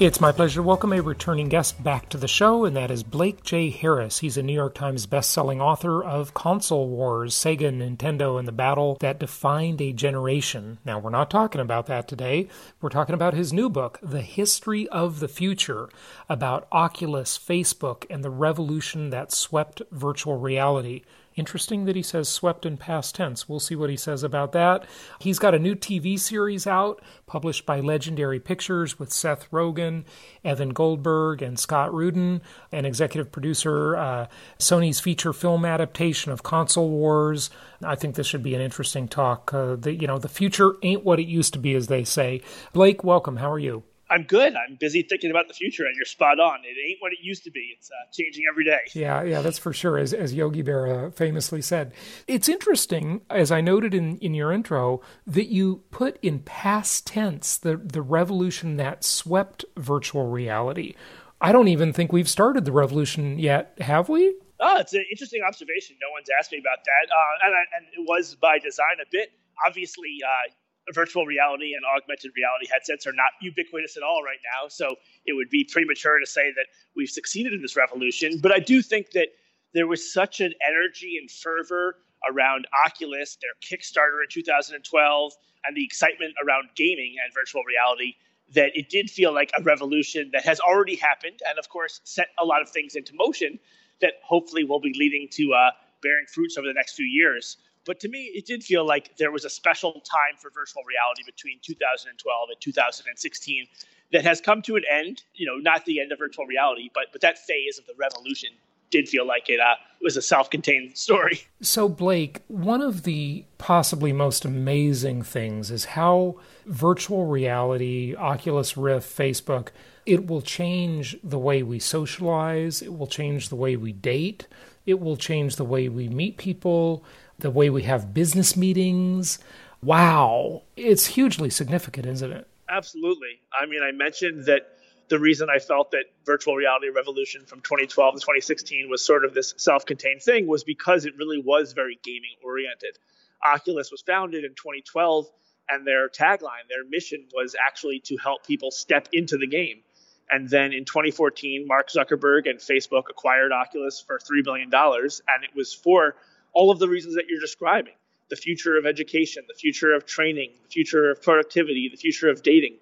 It's 0.00 0.18
my 0.18 0.32
pleasure 0.32 0.60
to 0.60 0.62
welcome 0.62 0.94
a 0.94 1.02
returning 1.02 1.50
guest 1.50 1.84
back 1.84 2.08
to 2.08 2.16
the 2.16 2.26
show, 2.26 2.64
and 2.64 2.74
that 2.74 2.90
is 2.90 3.02
Blake 3.02 3.42
J. 3.42 3.68
Harris. 3.68 4.20
He's 4.20 4.38
a 4.38 4.42
New 4.42 4.54
York 4.54 4.74
Times 4.74 5.06
bestselling 5.06 5.60
author 5.60 6.02
of 6.02 6.32
Console 6.32 6.88
Wars, 6.88 7.34
Sega, 7.34 7.70
Nintendo, 7.70 8.38
and 8.38 8.48
the 8.48 8.52
Battle 8.52 8.96
That 9.00 9.18
Defined 9.18 9.82
a 9.82 9.92
Generation. 9.92 10.78
Now, 10.86 10.98
we're 10.98 11.10
not 11.10 11.30
talking 11.30 11.60
about 11.60 11.84
that 11.88 12.08
today. 12.08 12.48
We're 12.80 12.88
talking 12.88 13.14
about 13.14 13.34
his 13.34 13.52
new 13.52 13.68
book, 13.68 13.98
The 14.02 14.22
History 14.22 14.88
of 14.88 15.20
the 15.20 15.28
Future, 15.28 15.90
about 16.30 16.66
Oculus, 16.72 17.38
Facebook, 17.38 18.06
and 18.08 18.24
the 18.24 18.30
revolution 18.30 19.10
that 19.10 19.32
swept 19.32 19.82
virtual 19.90 20.38
reality. 20.38 21.02
Interesting 21.40 21.86
that 21.86 21.96
he 21.96 22.02
says 22.02 22.28
swept 22.28 22.66
in 22.66 22.76
past 22.76 23.14
tense. 23.14 23.48
We'll 23.48 23.60
see 23.60 23.74
what 23.74 23.88
he 23.88 23.96
says 23.96 24.22
about 24.22 24.52
that. 24.52 24.84
He's 25.20 25.38
got 25.38 25.54
a 25.54 25.58
new 25.58 25.74
TV 25.74 26.20
series 26.20 26.66
out, 26.66 27.00
published 27.26 27.64
by 27.64 27.80
Legendary 27.80 28.38
Pictures 28.38 28.98
with 28.98 29.10
Seth 29.10 29.50
Rogen, 29.50 30.04
Evan 30.44 30.74
Goldberg, 30.74 31.40
and 31.40 31.58
Scott 31.58 31.94
Rudin, 31.94 32.42
an 32.70 32.84
executive 32.84 33.32
producer, 33.32 33.96
uh, 33.96 34.26
Sony's 34.58 35.00
feature 35.00 35.32
film 35.32 35.64
adaptation 35.64 36.30
of 36.30 36.42
Console 36.42 36.90
Wars. 36.90 37.48
I 37.82 37.94
think 37.94 38.16
this 38.16 38.26
should 38.26 38.42
be 38.42 38.54
an 38.54 38.60
interesting 38.60 39.08
talk. 39.08 39.54
Uh, 39.54 39.76
the, 39.76 39.94
you 39.94 40.06
know, 40.06 40.18
the 40.18 40.28
future 40.28 40.74
ain't 40.82 41.06
what 41.06 41.18
it 41.18 41.26
used 41.26 41.54
to 41.54 41.58
be, 41.58 41.74
as 41.74 41.86
they 41.86 42.04
say. 42.04 42.42
Blake, 42.74 43.02
welcome. 43.02 43.38
How 43.38 43.50
are 43.50 43.58
you? 43.58 43.82
I'm 44.10 44.24
good. 44.24 44.54
I'm 44.56 44.76
busy 44.78 45.02
thinking 45.02 45.30
about 45.30 45.46
the 45.46 45.54
future, 45.54 45.84
and 45.84 45.94
you're 45.96 46.04
spot 46.04 46.40
on. 46.40 46.60
It 46.64 46.76
ain't 46.88 46.98
what 47.00 47.12
it 47.12 47.20
used 47.22 47.44
to 47.44 47.50
be. 47.50 47.74
It's 47.76 47.88
uh, 47.90 48.10
changing 48.12 48.44
every 48.50 48.64
day. 48.64 48.80
Yeah, 48.92 49.22
yeah, 49.22 49.40
that's 49.40 49.58
for 49.58 49.72
sure. 49.72 49.98
As 49.98 50.12
as 50.12 50.34
Yogi 50.34 50.62
Berra 50.64 51.14
famously 51.14 51.62
said, 51.62 51.94
it's 52.26 52.48
interesting, 52.48 53.20
as 53.30 53.52
I 53.52 53.60
noted 53.60 53.94
in 53.94 54.18
in 54.18 54.34
your 54.34 54.52
intro, 54.52 55.00
that 55.26 55.46
you 55.46 55.84
put 55.90 56.18
in 56.22 56.40
past 56.40 57.06
tense 57.06 57.56
the 57.56 57.76
the 57.76 58.02
revolution 58.02 58.76
that 58.76 59.04
swept 59.04 59.64
virtual 59.76 60.26
reality. 60.26 60.94
I 61.40 61.52
don't 61.52 61.68
even 61.68 61.92
think 61.92 62.12
we've 62.12 62.28
started 62.28 62.64
the 62.64 62.72
revolution 62.72 63.38
yet, 63.38 63.74
have 63.80 64.08
we? 64.08 64.34
Oh, 64.58 64.76
it's 64.78 64.92
an 64.92 65.04
interesting 65.10 65.40
observation. 65.46 65.96
No 66.02 66.08
one's 66.12 66.28
asked 66.38 66.52
me 66.52 66.58
about 66.58 66.84
that, 66.84 67.14
uh, 67.14 67.46
and, 67.46 67.54
and 67.76 67.86
it 67.96 68.06
was 68.06 68.34
by 68.34 68.58
design 68.58 69.00
a 69.00 69.08
bit. 69.10 69.32
Obviously, 69.66 70.18
uh, 70.22 70.52
virtual 70.92 71.26
reality 71.26 71.72
and 71.74 71.82
augmented 71.84 72.32
reality 72.36 72.66
headsets 72.70 73.06
are 73.06 73.12
not 73.12 73.30
ubiquitous 73.40 73.96
at 73.96 74.02
all 74.02 74.22
right 74.24 74.38
now. 74.44 74.68
So 74.68 74.96
it 75.26 75.34
would 75.34 75.50
be 75.50 75.64
premature 75.64 76.18
to 76.18 76.26
say 76.26 76.52
that 76.56 76.66
we've 76.96 77.10
succeeded 77.10 77.52
in 77.52 77.62
this 77.62 77.76
revolution. 77.76 78.38
But 78.40 78.52
I 78.52 78.58
do 78.58 78.82
think 78.82 79.10
that 79.12 79.28
there 79.74 79.86
was 79.86 80.12
such 80.12 80.40
an 80.40 80.52
energy 80.66 81.16
and 81.20 81.30
fervor 81.30 81.96
around 82.30 82.66
Oculus, 82.86 83.38
their 83.40 83.54
Kickstarter 83.62 84.22
in 84.22 84.28
2012, 84.30 85.32
and 85.64 85.76
the 85.76 85.84
excitement 85.84 86.34
around 86.44 86.68
gaming 86.76 87.16
and 87.22 87.32
virtual 87.34 87.62
reality 87.64 88.14
that 88.52 88.72
it 88.74 88.88
did 88.88 89.08
feel 89.08 89.32
like 89.32 89.50
a 89.56 89.62
revolution 89.62 90.30
that 90.32 90.44
has 90.44 90.58
already 90.60 90.96
happened 90.96 91.40
and, 91.48 91.58
of 91.58 91.68
course, 91.68 92.00
set 92.04 92.28
a 92.38 92.44
lot 92.44 92.60
of 92.60 92.68
things 92.68 92.96
into 92.96 93.12
motion 93.14 93.58
that 94.00 94.14
hopefully 94.24 94.64
will 94.64 94.80
be 94.80 94.92
leading 94.98 95.28
to 95.30 95.52
uh, 95.52 95.70
bearing 96.02 96.26
fruits 96.26 96.58
over 96.58 96.66
the 96.66 96.74
next 96.74 96.94
few 96.94 97.06
years. 97.06 97.58
But 97.86 98.00
to 98.00 98.08
me, 98.08 98.30
it 98.34 98.46
did 98.46 98.62
feel 98.62 98.86
like 98.86 99.16
there 99.16 99.32
was 99.32 99.44
a 99.44 99.50
special 99.50 99.92
time 99.92 100.36
for 100.40 100.50
virtual 100.50 100.82
reality 100.84 101.22
between 101.24 101.58
2012 101.62 102.48
and 102.50 102.60
2016 102.60 103.66
that 104.12 104.24
has 104.24 104.40
come 104.40 104.62
to 104.62 104.76
an 104.76 104.82
end. 104.90 105.22
You 105.34 105.46
know, 105.46 105.56
not 105.56 105.84
the 105.84 106.00
end 106.00 106.12
of 106.12 106.18
virtual 106.18 106.46
reality, 106.46 106.90
but 106.94 107.06
but 107.12 107.20
that 107.22 107.38
phase 107.38 107.78
of 107.78 107.86
the 107.86 107.94
revolution 107.96 108.50
did 108.90 109.08
feel 109.08 109.26
like 109.26 109.48
it 109.48 109.60
uh, 109.60 109.76
was 110.02 110.16
a 110.16 110.22
self-contained 110.22 110.96
story. 110.96 111.42
So 111.62 111.88
Blake, 111.88 112.42
one 112.48 112.82
of 112.82 113.04
the 113.04 113.44
possibly 113.58 114.12
most 114.12 114.44
amazing 114.44 115.22
things 115.22 115.70
is 115.70 115.84
how 115.84 116.40
virtual 116.66 117.26
reality, 117.26 118.14
Oculus 118.16 118.76
Rift, 118.76 119.16
Facebook, 119.16 119.68
it 120.06 120.26
will 120.26 120.42
change 120.42 121.16
the 121.22 121.38
way 121.38 121.62
we 121.62 121.78
socialize, 121.78 122.82
it 122.82 122.96
will 122.96 123.06
change 123.06 123.48
the 123.48 123.56
way 123.56 123.76
we 123.76 123.92
date, 123.92 124.46
it 124.86 124.98
will 124.98 125.16
change 125.16 125.56
the 125.56 125.64
way 125.64 125.88
we 125.88 126.08
meet 126.08 126.36
people, 126.36 127.04
the 127.40 127.50
way 127.50 127.70
we 127.70 127.82
have 127.82 128.14
business 128.14 128.56
meetings. 128.56 129.38
Wow, 129.82 130.62
it's 130.76 131.06
hugely 131.06 131.50
significant, 131.50 132.06
isn't 132.06 132.32
it? 132.32 132.46
Absolutely. 132.68 133.40
I 133.52 133.66
mean, 133.66 133.82
I 133.82 133.92
mentioned 133.92 134.46
that 134.46 134.76
the 135.08 135.18
reason 135.18 135.48
I 135.50 135.58
felt 135.58 135.90
that 135.90 136.04
virtual 136.24 136.54
reality 136.54 136.88
revolution 136.88 137.44
from 137.44 137.60
2012 137.60 138.14
to 138.14 138.20
2016 138.20 138.88
was 138.88 139.04
sort 139.04 139.24
of 139.24 139.34
this 139.34 139.54
self-contained 139.56 140.22
thing 140.22 140.46
was 140.46 140.62
because 140.62 141.04
it 141.04 141.16
really 141.16 141.42
was 141.42 141.72
very 141.72 141.98
gaming 142.04 142.36
oriented. 142.44 142.96
Oculus 143.44 143.90
was 143.90 144.02
founded 144.02 144.44
in 144.44 144.50
2012 144.50 145.26
and 145.68 145.86
their 145.86 146.08
tagline, 146.08 146.68
their 146.68 146.84
mission 146.88 147.26
was 147.34 147.56
actually 147.66 148.00
to 148.00 148.16
help 148.18 148.46
people 148.46 148.70
step 148.70 149.08
into 149.12 149.36
the 149.36 149.46
game. 149.46 149.82
And 150.30 150.48
then 150.48 150.72
in 150.72 150.84
2014, 150.84 151.66
Mark 151.66 151.88
Zuckerberg 151.90 152.48
and 152.48 152.60
Facebook 152.60 153.04
acquired 153.10 153.50
Oculus 153.50 154.00
for 154.00 154.18
$3 154.18 154.44
billion. 154.44 154.70
And 154.72 155.44
it 155.44 155.50
was 155.56 155.74
for 155.74 156.14
all 156.52 156.70
of 156.70 156.78
the 156.78 156.88
reasons 156.88 157.14
that 157.14 157.24
you're 157.28 157.40
describing 157.40 157.94
the 158.28 158.36
future 158.36 158.78
of 158.78 158.86
education, 158.86 159.42
the 159.48 159.54
future 159.54 159.92
of 159.92 160.06
training, 160.06 160.52
the 160.62 160.68
future 160.68 161.10
of 161.10 161.20
productivity, 161.20 161.88
the 161.90 161.96
future 161.96 162.30
of 162.30 162.42
dating. 162.42 162.76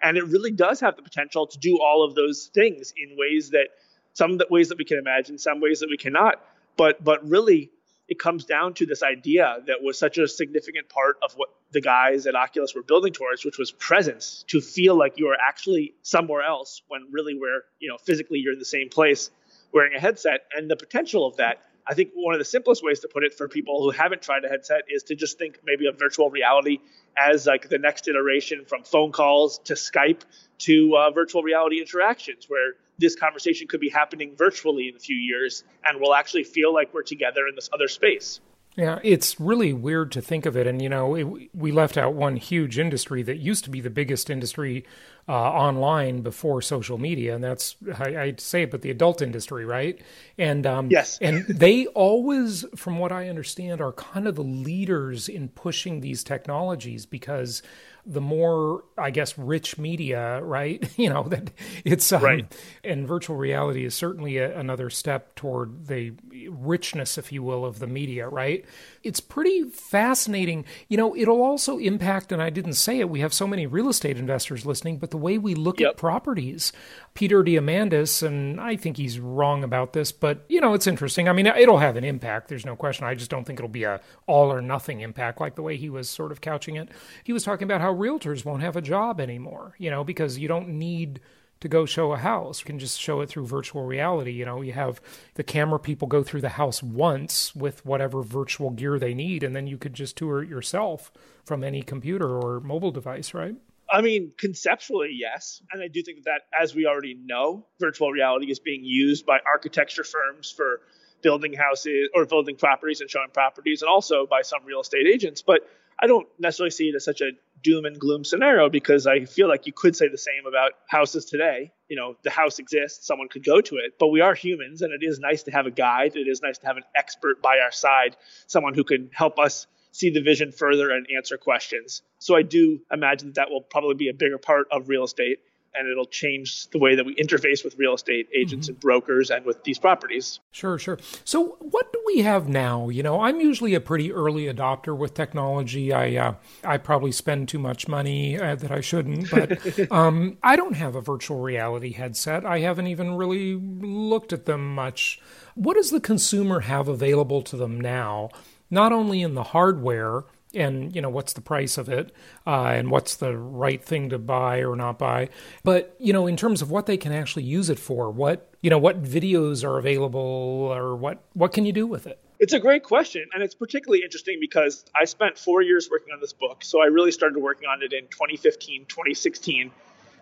And 0.00 0.16
it 0.16 0.24
really 0.24 0.52
does 0.52 0.80
have 0.80 0.96
the 0.96 1.02
potential 1.02 1.46
to 1.48 1.58
do 1.58 1.80
all 1.80 2.04
of 2.04 2.14
those 2.14 2.50
things 2.54 2.94
in 2.96 3.16
ways 3.18 3.50
that 3.50 3.68
some 4.12 4.38
ways 4.50 4.68
that 4.68 4.78
we 4.78 4.84
can 4.84 4.98
imagine, 4.98 5.36
some 5.38 5.60
ways 5.60 5.80
that 5.80 5.90
we 5.90 5.96
cannot. 5.96 6.40
But 6.76 7.02
but 7.02 7.28
really 7.28 7.70
it 8.06 8.18
comes 8.18 8.44
down 8.44 8.74
to 8.74 8.86
this 8.86 9.02
idea 9.02 9.56
that 9.66 9.82
was 9.82 9.98
such 9.98 10.18
a 10.18 10.28
significant 10.28 10.88
part 10.88 11.16
of 11.22 11.32
what 11.34 11.48
the 11.72 11.80
guys 11.80 12.26
at 12.26 12.34
Oculus 12.34 12.74
were 12.74 12.82
building 12.82 13.12
towards, 13.12 13.44
which 13.44 13.58
was 13.58 13.72
presence, 13.72 14.44
to 14.48 14.60
feel 14.60 14.94
like 14.94 15.18
you 15.18 15.28
are 15.28 15.38
actually 15.40 15.94
somewhere 16.02 16.42
else 16.42 16.82
when 16.88 17.06
really 17.10 17.34
we're, 17.34 17.62
you 17.80 17.88
know, 17.88 17.96
physically 17.96 18.38
you're 18.38 18.52
in 18.52 18.58
the 18.58 18.64
same 18.64 18.90
place 18.90 19.30
wearing 19.72 19.94
a 19.94 20.00
headset. 20.00 20.40
And 20.54 20.70
the 20.70 20.76
potential 20.76 21.26
of 21.26 21.38
that 21.38 21.62
I 21.86 21.94
think 21.94 22.10
one 22.14 22.34
of 22.34 22.38
the 22.38 22.44
simplest 22.44 22.82
ways 22.82 23.00
to 23.00 23.08
put 23.08 23.24
it 23.24 23.34
for 23.34 23.46
people 23.46 23.82
who 23.82 23.90
haven't 23.90 24.22
tried 24.22 24.44
a 24.44 24.48
headset 24.48 24.82
is 24.88 25.02
to 25.04 25.14
just 25.14 25.38
think 25.38 25.58
maybe 25.64 25.86
of 25.86 25.98
virtual 25.98 26.30
reality 26.30 26.78
as 27.16 27.46
like 27.46 27.68
the 27.68 27.78
next 27.78 28.08
iteration 28.08 28.64
from 28.64 28.84
phone 28.84 29.12
calls 29.12 29.58
to 29.64 29.74
Skype 29.74 30.22
to 30.58 30.96
uh, 30.96 31.10
virtual 31.10 31.42
reality 31.42 31.80
interactions, 31.80 32.46
where 32.48 32.74
this 32.98 33.16
conversation 33.16 33.68
could 33.68 33.80
be 33.80 33.90
happening 33.90 34.34
virtually 34.36 34.88
in 34.88 34.96
a 34.96 34.98
few 34.98 35.16
years 35.16 35.64
and 35.84 36.00
we'll 36.00 36.14
actually 36.14 36.44
feel 36.44 36.72
like 36.72 36.94
we're 36.94 37.02
together 37.02 37.46
in 37.46 37.54
this 37.54 37.68
other 37.72 37.88
space. 37.88 38.40
Yeah, 38.76 38.98
it's 39.04 39.38
really 39.38 39.72
weird 39.72 40.10
to 40.12 40.20
think 40.20 40.46
of 40.46 40.56
it. 40.56 40.66
And, 40.66 40.82
you 40.82 40.88
know, 40.88 41.14
it, 41.14 41.54
we 41.54 41.70
left 41.70 41.96
out 41.96 42.14
one 42.14 42.36
huge 42.36 42.76
industry 42.76 43.22
that 43.22 43.36
used 43.36 43.62
to 43.64 43.70
be 43.70 43.80
the 43.80 43.90
biggest 43.90 44.30
industry 44.30 44.84
uh, 45.28 45.32
online 45.32 46.22
before 46.22 46.60
social 46.60 46.98
media. 46.98 47.36
And 47.36 47.44
that's, 47.44 47.76
I, 47.98 48.16
I'd 48.16 48.40
say 48.40 48.62
it, 48.62 48.72
but 48.72 48.82
the 48.82 48.90
adult 48.90 49.22
industry, 49.22 49.64
right? 49.64 50.00
And, 50.38 50.66
um, 50.66 50.90
yes. 50.90 51.18
and 51.22 51.46
they 51.46 51.86
always, 51.86 52.64
from 52.74 52.98
what 52.98 53.12
I 53.12 53.28
understand, 53.28 53.80
are 53.80 53.92
kind 53.92 54.26
of 54.26 54.34
the 54.34 54.42
leaders 54.42 55.28
in 55.28 55.50
pushing 55.50 56.00
these 56.00 56.24
technologies 56.24 57.06
because 57.06 57.62
the 58.06 58.20
more 58.20 58.84
i 58.98 59.10
guess 59.10 59.36
rich 59.38 59.78
media 59.78 60.40
right? 60.42 60.82
You 61.04 61.10
know 61.10 61.24
that 61.24 61.50
it's 61.84 62.12
um, 62.12 62.22
right. 62.22 62.56
and 62.82 63.06
virtual 63.06 63.36
reality 63.36 63.84
is 63.84 63.94
certainly 63.94 64.38
a, 64.38 64.58
another 64.58 64.88
step 64.90 65.34
toward 65.34 65.86
the 65.86 66.12
richness 66.48 67.18
if 67.18 67.32
you 67.32 67.42
will 67.42 67.64
of 67.64 67.78
the 67.78 67.86
media 67.86 68.28
right 68.28 68.64
it's 69.04 69.20
pretty 69.20 69.64
fascinating. 69.64 70.64
You 70.88 70.96
know 70.96 71.14
it'll 71.16 71.42
also 71.42 71.78
impact 71.78 72.32
and 72.32 72.42
i 72.42 72.50
didn't 72.50 72.74
say 72.74 73.00
it 73.00 73.10
we 73.10 73.20
have 73.20 73.32
so 73.32 73.46
many 73.46 73.66
real 73.66 73.88
estate 73.88 74.18
investors 74.18 74.66
listening 74.66 74.98
but 74.98 75.10
the 75.10 75.16
way 75.16 75.38
we 75.38 75.54
look 75.54 75.80
yep. 75.80 75.90
at 75.90 75.96
properties. 75.96 76.72
Peter 77.14 77.44
diamandis 77.44 78.26
and 78.26 78.60
i 78.60 78.74
think 78.74 78.96
he's 78.96 79.20
wrong 79.20 79.62
about 79.62 79.92
this 79.92 80.10
but 80.10 80.44
you 80.48 80.60
know 80.60 80.74
it's 80.74 80.86
interesting. 80.86 81.28
I 81.28 81.32
mean 81.32 81.46
it'll 81.46 81.78
have 81.78 81.96
an 81.96 82.04
impact 82.04 82.48
there's 82.48 82.66
no 82.66 82.76
question. 82.76 83.04
I 83.06 83.14
just 83.14 83.30
don't 83.30 83.44
think 83.44 83.58
it'll 83.58 83.68
be 83.68 83.84
a 83.84 84.00
all 84.26 84.52
or 84.52 84.60
nothing 84.60 85.00
impact 85.00 85.40
like 85.40 85.54
the 85.54 85.62
way 85.62 85.76
he 85.76 85.90
was 85.90 86.08
sort 86.08 86.32
of 86.32 86.40
couching 86.40 86.76
it. 86.76 86.88
He 87.22 87.32
was 87.32 87.44
talking 87.44 87.64
about 87.64 87.80
how 87.80 87.92
realtors 87.92 88.44
won't 88.44 88.62
have 88.62 88.76
a 88.76 88.82
job 88.82 89.20
anymore, 89.20 89.74
you 89.78 89.90
know, 89.90 90.04
because 90.04 90.38
you 90.38 90.48
don't 90.48 90.68
need 90.68 91.20
to 91.64 91.68
go 91.68 91.86
show 91.86 92.12
a 92.12 92.18
house. 92.18 92.60
You 92.60 92.66
can 92.66 92.78
just 92.78 93.00
show 93.00 93.22
it 93.22 93.30
through 93.30 93.46
virtual 93.46 93.84
reality. 93.84 94.32
You 94.32 94.44
know, 94.44 94.60
you 94.60 94.74
have 94.74 95.00
the 95.32 95.42
camera 95.42 95.78
people 95.78 96.06
go 96.06 96.22
through 96.22 96.42
the 96.42 96.50
house 96.50 96.82
once 96.82 97.56
with 97.56 97.84
whatever 97.86 98.22
virtual 98.22 98.68
gear 98.68 98.98
they 98.98 99.14
need, 99.14 99.42
and 99.42 99.56
then 99.56 99.66
you 99.66 99.78
could 99.78 99.94
just 99.94 100.14
tour 100.18 100.42
it 100.42 100.48
yourself 100.50 101.10
from 101.42 101.64
any 101.64 101.82
computer 101.82 102.38
or 102.38 102.60
mobile 102.60 102.90
device, 102.90 103.32
right? 103.32 103.56
I 103.90 104.02
mean, 104.02 104.32
conceptually, 104.38 105.16
yes. 105.18 105.62
And 105.72 105.82
I 105.82 105.88
do 105.88 106.02
think 106.02 106.24
that, 106.24 106.42
as 106.58 106.74
we 106.74 106.84
already 106.84 107.14
know, 107.14 107.64
virtual 107.80 108.10
reality 108.10 108.50
is 108.50 108.58
being 108.58 108.84
used 108.84 109.24
by 109.24 109.38
architecture 109.46 110.04
firms 110.04 110.52
for 110.54 110.82
building 111.22 111.54
houses 111.54 112.10
or 112.14 112.26
building 112.26 112.56
properties 112.56 113.00
and 113.00 113.08
showing 113.08 113.30
properties, 113.32 113.80
and 113.80 113.88
also 113.88 114.26
by 114.26 114.42
some 114.42 114.66
real 114.66 114.82
estate 114.82 115.06
agents. 115.06 115.40
But 115.40 115.62
I 115.98 116.08
don't 116.08 116.28
necessarily 116.38 116.72
see 116.72 116.88
it 116.88 116.94
as 116.94 117.06
such 117.06 117.22
a 117.22 117.30
doom 117.64 117.86
and 117.86 117.98
gloom 117.98 118.22
scenario 118.22 118.68
because 118.68 119.06
I 119.08 119.24
feel 119.24 119.48
like 119.48 119.66
you 119.66 119.72
could 119.72 119.96
say 119.96 120.06
the 120.08 120.18
same 120.18 120.46
about 120.46 120.72
houses 120.86 121.24
today. 121.24 121.72
You 121.88 121.96
know, 121.96 122.16
the 122.22 122.30
house 122.30 122.60
exists, 122.60 123.06
someone 123.06 123.28
could 123.28 123.44
go 123.44 123.60
to 123.60 123.76
it, 123.76 123.94
but 123.98 124.08
we 124.08 124.20
are 124.20 124.34
humans 124.34 124.82
and 124.82 124.92
it 124.92 125.04
is 125.04 125.18
nice 125.18 125.42
to 125.44 125.50
have 125.50 125.66
a 125.66 125.70
guide. 125.72 126.14
It 126.14 126.28
is 126.28 126.42
nice 126.42 126.58
to 126.58 126.66
have 126.66 126.76
an 126.76 126.84
expert 126.94 127.42
by 127.42 127.58
our 127.58 127.72
side, 127.72 128.16
someone 128.46 128.74
who 128.74 128.84
can 128.84 129.10
help 129.12 129.38
us 129.40 129.66
see 129.90 130.10
the 130.10 130.20
vision 130.20 130.52
further 130.52 130.90
and 130.90 131.06
answer 131.16 131.38
questions. 131.38 132.02
So 132.18 132.36
I 132.36 132.42
do 132.42 132.80
imagine 132.92 133.28
that, 133.28 133.34
that 133.36 133.50
will 133.50 133.62
probably 133.62 133.94
be 133.94 134.08
a 134.08 134.14
bigger 134.14 134.38
part 134.38 134.66
of 134.70 134.88
real 134.88 135.04
estate 135.04 135.38
and 135.74 135.88
it'll 135.88 136.06
change 136.06 136.68
the 136.70 136.78
way 136.78 136.94
that 136.94 137.04
we 137.04 137.14
interface 137.16 137.64
with 137.64 137.76
real 137.78 137.94
estate 137.94 138.28
agents 138.34 138.66
mm-hmm. 138.66 138.74
and 138.74 138.80
brokers 138.80 139.30
and 139.30 139.44
with 139.44 139.62
these 139.64 139.78
properties. 139.78 140.40
Sure, 140.52 140.78
sure. 140.78 140.98
So, 141.24 141.56
what 141.60 141.92
do 141.92 142.02
we 142.06 142.18
have 142.20 142.48
now? 142.48 142.88
You 142.88 143.02
know, 143.02 143.20
I'm 143.20 143.40
usually 143.40 143.74
a 143.74 143.80
pretty 143.80 144.12
early 144.12 144.44
adopter 144.44 144.96
with 144.96 145.14
technology. 145.14 145.92
I 145.92 146.16
uh, 146.16 146.34
I 146.62 146.78
probably 146.78 147.12
spend 147.12 147.48
too 147.48 147.58
much 147.58 147.88
money 147.88 148.38
uh, 148.38 148.54
that 148.56 148.70
I 148.70 148.80
shouldn't, 148.80 149.30
but 149.30 149.90
um, 149.92 150.38
I 150.42 150.56
don't 150.56 150.74
have 150.74 150.94
a 150.94 151.00
virtual 151.00 151.40
reality 151.40 151.92
headset. 151.92 152.44
I 152.44 152.60
haven't 152.60 152.86
even 152.86 153.14
really 153.14 153.54
looked 153.54 154.32
at 154.32 154.46
them 154.46 154.74
much. 154.74 155.20
What 155.54 155.74
does 155.74 155.90
the 155.90 156.00
consumer 156.00 156.60
have 156.60 156.88
available 156.88 157.42
to 157.42 157.56
them 157.56 157.80
now? 157.80 158.30
Not 158.70 158.92
only 158.92 159.22
in 159.22 159.34
the 159.34 159.44
hardware, 159.44 160.24
and 160.54 160.94
you 160.94 161.00
know 161.00 161.10
what's 161.10 161.32
the 161.32 161.40
price 161.40 161.78
of 161.78 161.88
it 161.88 162.12
uh, 162.46 162.66
and 162.66 162.90
what's 162.90 163.16
the 163.16 163.36
right 163.36 163.82
thing 163.82 164.10
to 164.10 164.18
buy 164.18 164.58
or 164.58 164.76
not 164.76 164.98
buy. 164.98 165.28
But 165.62 165.94
you 165.98 166.12
know 166.12 166.26
in 166.26 166.36
terms 166.36 166.62
of 166.62 166.70
what 166.70 166.86
they 166.86 166.96
can 166.96 167.12
actually 167.12 167.44
use 167.44 167.70
it 167.70 167.78
for 167.78 168.10
what 168.10 168.50
you 168.60 168.70
know 168.70 168.78
what 168.78 169.02
videos 169.02 169.64
are 169.64 169.78
available 169.78 170.20
or 170.20 170.96
what 170.96 171.22
what 171.34 171.52
can 171.52 171.64
you 171.64 171.72
do 171.72 171.86
with 171.86 172.06
it? 172.06 172.18
It's 172.40 172.52
a 172.52 172.60
great 172.60 172.82
question 172.82 173.24
and 173.32 173.42
it's 173.42 173.54
particularly 173.54 174.02
interesting 174.02 174.38
because 174.40 174.84
i 174.94 175.04
spent 175.04 175.38
four 175.38 175.62
years 175.62 175.88
working 175.90 176.12
on 176.12 176.20
this 176.20 176.32
book 176.32 176.64
so 176.64 176.82
i 176.82 176.86
really 176.86 177.12
started 177.12 177.38
working 177.38 177.68
on 177.68 177.82
it 177.82 177.92
in 177.92 178.06
2015 178.08 178.86
2016 178.86 179.70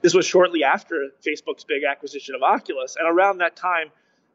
this 0.02 0.14
was 0.14 0.26
shortly 0.26 0.62
after 0.62 1.08
facebook's 1.26 1.64
big 1.64 1.82
acquisition 1.84 2.34
of 2.34 2.42
oculus 2.42 2.96
and 2.96 3.08
around 3.08 3.38
that 3.38 3.56
time 3.56 3.90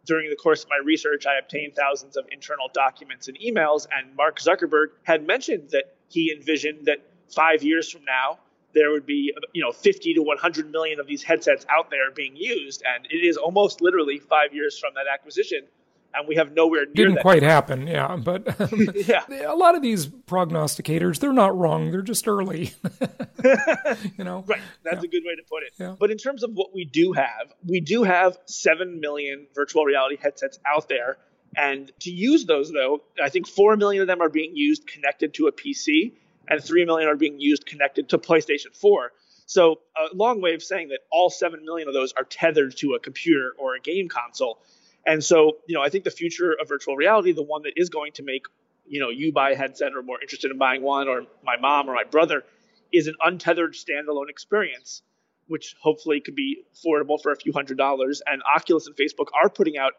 during 0.08 0.30
the 0.30 0.36
course 0.36 0.63
of 0.63 0.70
my 0.70 0.80
research, 0.84 1.26
I 1.28 1.38
obtained 1.38 1.76
thousands 1.76 2.17
of 2.17 2.26
internal 2.32 2.70
documents 2.74 3.28
and 3.28 3.38
emails, 3.39 3.86
and 3.96 4.15
Mark 4.15 4.39
Zuckerberg 4.39 4.88
had 5.04 5.28
mentioned 5.28 5.70
that 5.72 5.96
he 6.10 6.34
envisioned 6.36 6.86
that 6.86 7.06
five 7.30 7.62
years 7.62 7.91
from 7.91 8.06
now, 8.06 8.39
there 8.74 8.91
would 8.91 9.06
be 9.06 9.34
you 9.54 9.63
know 9.63 9.72
50 9.72 10.13
to 10.13 10.22
100 10.22 10.72
million 10.72 11.00
of 11.00 11.08
these 11.08 11.24
headsets 11.24 11.65
out 11.70 11.89
there 11.89 12.12
being 12.12 12.36
used 12.36 12.84
and 12.86 13.06
it 13.08 13.26
is 13.26 13.38
almost 13.38 13.82
literally 13.82 14.20
five 14.20 14.54
years 14.54 14.78
from 14.78 14.93
that 14.93 15.06
acquisition 15.12 15.62
and 16.13 16.28
we 16.28 16.36
have 16.36 16.54
nowhere 16.54 16.86
near 16.86 17.08
didn't 17.08 17.22
quite 17.22 17.43
happen 17.43 17.88
yeah 17.88 18.15
but 18.15 18.60
um, 18.62 18.89
yeah 18.96 19.24
a 19.46 19.56
lot 19.56 19.76
of 19.76 19.82
these 19.82 20.08
prognosticators 20.08 21.20
they're 21.20 21.34
not 21.34 21.58
wrong 21.58 21.91
they're 21.91 22.02
just 22.02 22.28
early 22.28 22.74
you 24.17 24.24
know 24.24 24.43
right 24.48 24.62
that's 24.84 24.98
yeah. 24.98 25.02
a 25.02 25.08
good 25.08 25.24
way 25.26 25.36
to 25.36 25.43
put 25.50 25.63
it 25.63 25.74
yeah. 25.78 25.96
but 26.00 26.12
in 26.12 26.17
terms 26.17 26.43
of 26.43 26.52
what 26.54 26.74
we 26.74 26.86
do 26.86 27.13
have 27.13 27.54
we 27.65 27.80
do 27.80 28.04
have 28.04 28.38
7 28.46 29.00
million 29.00 29.48
virtual 29.54 29.86
reality 29.86 30.17
headsets 30.22 30.60
out 30.65 30.89
there 30.89 31.17
and 31.56 31.91
to 32.00 32.12
use 32.12 32.46
those 32.46 32.72
though 32.72 33.02
i 33.22 33.30
think 33.30 33.48
4 33.48 33.78
million 33.78 34.02
of 34.02 34.08
them 34.08 34.22
are 34.22 34.30
being 34.30 34.56
used 34.56 34.88
connected 34.88 35.34
to 35.36 35.48
a 35.48 35.52
pc 35.52 36.13
and 36.48 36.63
3 36.63 36.86
million 36.86 37.10
are 37.10 37.15
being 37.15 37.39
used 37.39 37.65
connected 37.65 38.10
to 38.10 38.17
playstation 38.17 38.76
4 38.76 39.12
So, 39.46 39.80
a 39.96 40.13
long 40.13 40.41
way 40.41 40.54
of 40.56 40.63
saying 40.63 40.89
that 40.89 41.00
all 41.12 41.30
7 41.30 41.63
million 41.63 41.88
of 41.88 41.93
those 41.93 42.12
are 42.13 42.24
tethered 42.24 42.76
to 42.78 42.96
a 42.96 43.00
computer 43.00 43.54
or 43.58 43.76
a 43.76 43.80
game 43.80 44.10
console. 44.10 44.60
And 45.08 45.24
so, 45.24 45.58
you 45.67 45.74
know, 45.74 45.82
I 45.82 45.89
think 45.89 46.04
the 46.04 46.12
future 46.12 46.52
of 46.52 46.67
virtual 46.67 46.98
reality, 46.98 47.32
the 47.32 47.41
one 47.41 47.63
that 47.63 47.74
is 47.78 47.89
going 47.89 48.12
to 48.13 48.24
make, 48.24 48.46
you 48.86 49.00
know, 49.00 49.10
you 49.10 49.32
buy 49.32 49.52
a 49.52 49.56
headset 49.56 49.93
or 49.96 50.04
more 50.04 50.22
interested 50.22 50.52
in 50.52 50.58
buying 50.58 50.82
one, 50.82 51.08
or 51.08 51.24
my 51.43 51.56
mom 51.56 51.89
or 51.89 51.96
my 51.96 52.04
brother, 52.04 52.43
is 52.91 53.08
an 53.08 53.15
untethered 53.22 53.74
standalone 53.74 54.30
experience, 54.30 55.02
which 55.48 55.76
hopefully 55.82 56.20
could 56.20 56.36
be 56.36 56.63
affordable 56.76 57.22
for 57.22 57.32
a 57.32 57.38
few 57.38 57.54
hundred 57.54 57.78
dollars. 57.78 58.22
And 58.26 58.43
Oculus 58.43 58.86
and 58.88 58.98
Facebook 58.98 59.28
are 59.41 59.50
putting 59.50 59.78
out 59.78 59.93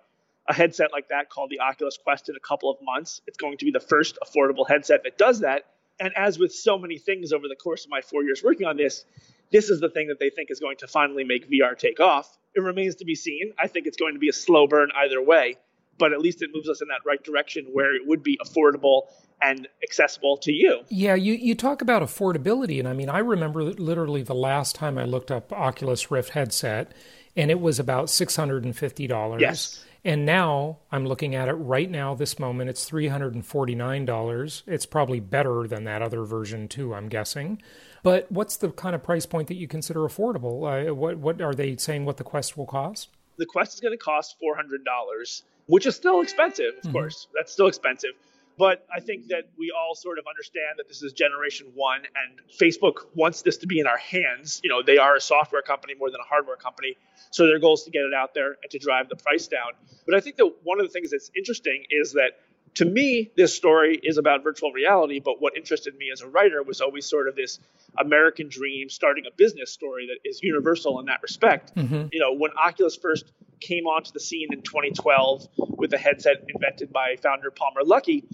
a 0.46 0.52
headset 0.52 0.92
like 0.92 1.08
that 1.08 1.30
called 1.30 1.50
the 1.50 1.60
Oculus 1.60 1.98
Quest 2.02 2.28
in 2.28 2.36
a 2.36 2.40
couple 2.40 2.70
of 2.70 2.76
months. 2.82 3.22
It's 3.26 3.38
going 3.38 3.56
to 3.58 3.64
be 3.64 3.70
the 3.70 3.80
first 3.80 4.18
affordable 4.22 4.68
headset 4.68 5.04
that 5.04 5.16
does 5.16 5.40
that. 5.40 5.64
And 5.98 6.12
as 6.16 6.38
with 6.38 6.52
so 6.52 6.78
many 6.78 6.98
things 6.98 7.32
over 7.32 7.48
the 7.48 7.56
course 7.56 7.84
of 7.84 7.90
my 7.90 8.02
four 8.02 8.22
years 8.22 8.42
working 8.44 8.66
on 8.66 8.76
this, 8.76 9.04
this 9.50 9.70
is 9.70 9.80
the 9.80 9.88
thing 9.88 10.08
that 10.08 10.20
they 10.20 10.30
think 10.30 10.50
is 10.50 10.60
going 10.60 10.76
to 10.78 10.86
finally 10.86 11.24
make 11.24 11.50
VR 11.50 11.76
take 11.76 11.98
off. 11.98 12.36
It 12.58 12.62
remains 12.62 12.96
to 12.96 13.04
be 13.04 13.14
seen. 13.14 13.52
I 13.56 13.68
think 13.68 13.86
it's 13.86 13.96
going 13.96 14.14
to 14.14 14.18
be 14.18 14.28
a 14.28 14.32
slow 14.32 14.66
burn 14.66 14.90
either 14.96 15.22
way, 15.22 15.54
but 15.96 16.12
at 16.12 16.18
least 16.18 16.42
it 16.42 16.50
moves 16.52 16.68
us 16.68 16.82
in 16.82 16.88
that 16.88 17.02
right 17.06 17.22
direction 17.22 17.66
where 17.72 17.94
it 17.94 18.02
would 18.04 18.24
be 18.24 18.36
affordable 18.44 19.02
and 19.40 19.68
accessible 19.84 20.38
to 20.38 20.52
you. 20.52 20.80
Yeah, 20.88 21.14
you, 21.14 21.34
you 21.34 21.54
talk 21.54 21.82
about 21.82 22.02
affordability. 22.02 22.80
And 22.80 22.88
I 22.88 22.94
mean, 22.94 23.08
I 23.08 23.18
remember 23.18 23.62
literally 23.62 24.24
the 24.24 24.34
last 24.34 24.74
time 24.74 24.98
I 24.98 25.04
looked 25.04 25.30
up 25.30 25.52
Oculus 25.52 26.10
Rift 26.10 26.30
headset, 26.30 26.90
and 27.36 27.48
it 27.48 27.60
was 27.60 27.78
about 27.78 28.06
$650. 28.06 29.40
Yes. 29.40 29.84
And 30.04 30.26
now 30.26 30.78
I'm 30.90 31.06
looking 31.06 31.36
at 31.36 31.48
it 31.48 31.52
right 31.52 31.88
now, 31.88 32.16
this 32.16 32.40
moment, 32.40 32.70
it's 32.70 32.90
$349. 32.90 34.62
It's 34.66 34.86
probably 34.86 35.20
better 35.20 35.68
than 35.68 35.84
that 35.84 36.02
other 36.02 36.24
version, 36.24 36.66
too, 36.66 36.92
I'm 36.92 37.08
guessing. 37.08 37.62
But 38.02 38.30
what's 38.30 38.56
the 38.56 38.70
kind 38.70 38.94
of 38.94 39.02
price 39.02 39.26
point 39.26 39.48
that 39.48 39.56
you 39.56 39.68
consider 39.68 40.00
affordable? 40.00 40.88
Uh, 40.90 40.94
what, 40.94 41.18
what 41.18 41.40
are 41.40 41.54
they 41.54 41.76
saying 41.76 42.04
what 42.04 42.16
the 42.16 42.24
Quest 42.24 42.56
will 42.56 42.66
cost? 42.66 43.08
The 43.36 43.46
Quest 43.46 43.74
is 43.74 43.80
going 43.80 43.92
to 43.92 43.98
cost 43.98 44.36
$400, 44.42 45.42
which 45.66 45.86
is 45.86 45.96
still 45.96 46.20
expensive, 46.20 46.74
of 46.78 46.82
mm-hmm. 46.84 46.92
course. 46.92 47.28
That's 47.34 47.52
still 47.52 47.66
expensive. 47.66 48.10
But 48.58 48.84
I 48.92 48.98
think 48.98 49.28
that 49.28 49.44
we 49.56 49.70
all 49.70 49.94
sort 49.94 50.18
of 50.18 50.24
understand 50.28 50.78
that 50.78 50.88
this 50.88 51.00
is 51.00 51.12
generation 51.12 51.68
one, 51.74 52.00
and 52.00 52.40
Facebook 52.58 53.06
wants 53.14 53.42
this 53.42 53.56
to 53.58 53.68
be 53.68 53.78
in 53.78 53.86
our 53.86 53.96
hands. 53.96 54.60
You 54.64 54.70
know, 54.70 54.82
they 54.82 54.98
are 54.98 55.14
a 55.14 55.20
software 55.20 55.62
company 55.62 55.94
more 55.96 56.10
than 56.10 56.18
a 56.20 56.28
hardware 56.28 56.56
company, 56.56 56.96
so 57.30 57.46
their 57.46 57.60
goal 57.60 57.74
is 57.74 57.84
to 57.84 57.92
get 57.92 58.02
it 58.02 58.12
out 58.12 58.34
there 58.34 58.56
and 58.60 58.70
to 58.70 58.78
drive 58.80 59.08
the 59.08 59.14
price 59.14 59.46
down. 59.46 59.78
But 60.04 60.16
I 60.16 60.20
think 60.20 60.36
that 60.36 60.50
one 60.64 60.80
of 60.80 60.86
the 60.86 60.92
things 60.92 61.12
that's 61.12 61.30
interesting 61.36 61.84
is 61.90 62.14
that 62.14 62.32
to 62.74 62.84
me, 62.84 63.30
this 63.36 63.54
story 63.54 63.98
is 64.02 64.18
about 64.18 64.42
virtual 64.42 64.72
reality. 64.72 65.20
But 65.20 65.40
what 65.40 65.56
interested 65.56 65.96
me 65.96 66.10
as 66.12 66.20
a 66.20 66.28
writer 66.28 66.62
was 66.62 66.80
always 66.80 67.06
sort 67.06 67.28
of 67.28 67.36
this 67.36 67.58
American 67.98 68.48
dream, 68.48 68.88
starting 68.88 69.24
a 69.26 69.34
business 69.36 69.72
story 69.72 70.08
that 70.08 70.28
is 70.28 70.42
universal 70.42 71.00
in 71.00 71.06
that 71.06 71.22
respect. 71.22 71.74
Mm-hmm. 71.74 72.08
You 72.12 72.20
know, 72.20 72.34
when 72.34 72.52
Oculus 72.52 72.96
first 72.96 73.32
came 73.60 73.86
onto 73.86 74.12
the 74.12 74.20
scene 74.20 74.48
in 74.52 74.62
2012 74.62 75.48
with 75.56 75.92
a 75.92 75.98
headset 75.98 76.44
invented 76.52 76.92
by 76.92 77.16
founder 77.22 77.50
Palmer 77.50 77.82
Luckey, 77.82 78.24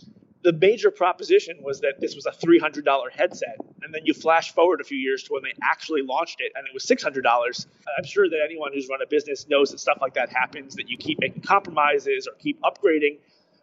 the 0.43 0.53
major 0.53 0.91
proposition 0.91 1.57
was 1.63 1.81
that 1.81 1.95
this 2.01 2.15
was 2.15 2.27
a 2.27 2.31
$300 2.31 2.85
headset. 3.11 3.57
And 3.83 3.95
then 3.95 4.03
you 4.05 4.13
flash 4.13 4.53
forward 4.53 4.81
a 4.81 4.85
few 4.85 4.99
years 4.99 5.23
to 5.25 5.33
when 5.33 5.43
they 5.43 5.55
actually 5.63 6.03
launched 6.03 6.41
it 6.41 6.53
and 6.55 6.67
it 6.67 6.75
was 6.75 6.85
$600. 6.85 7.67
I'm 7.99 8.05
sure 8.05 8.29
that 8.29 8.39
anyone 8.45 8.73
who's 8.75 8.89
run 8.89 9.01
a 9.03 9.07
business 9.07 9.49
knows 9.49 9.71
that 9.71 9.81
stuff 9.81 9.99
like 10.03 10.15
that 10.15 10.31
happens, 10.31 10.77
that 10.77 10.91
you 10.91 10.99
keep 10.99 11.19
making 11.19 11.43
compromises 11.43 12.27
or 12.27 12.35
keep 12.35 12.61
upgrading. 12.61 13.19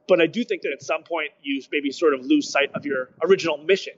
But 0.08 0.22
I 0.22 0.28
do 0.28 0.44
think 0.44 0.64
that 0.64 0.72
at 0.72 0.82
some 0.82 1.04
point 1.04 1.30
you 1.42 1.62
maybe 1.72 1.92
sort 1.92 2.14
of 2.14 2.26
lose 2.26 2.50
sight 2.50 2.72
of 2.74 2.86
your 2.86 3.10
original 3.24 3.58
mission. 3.58 3.94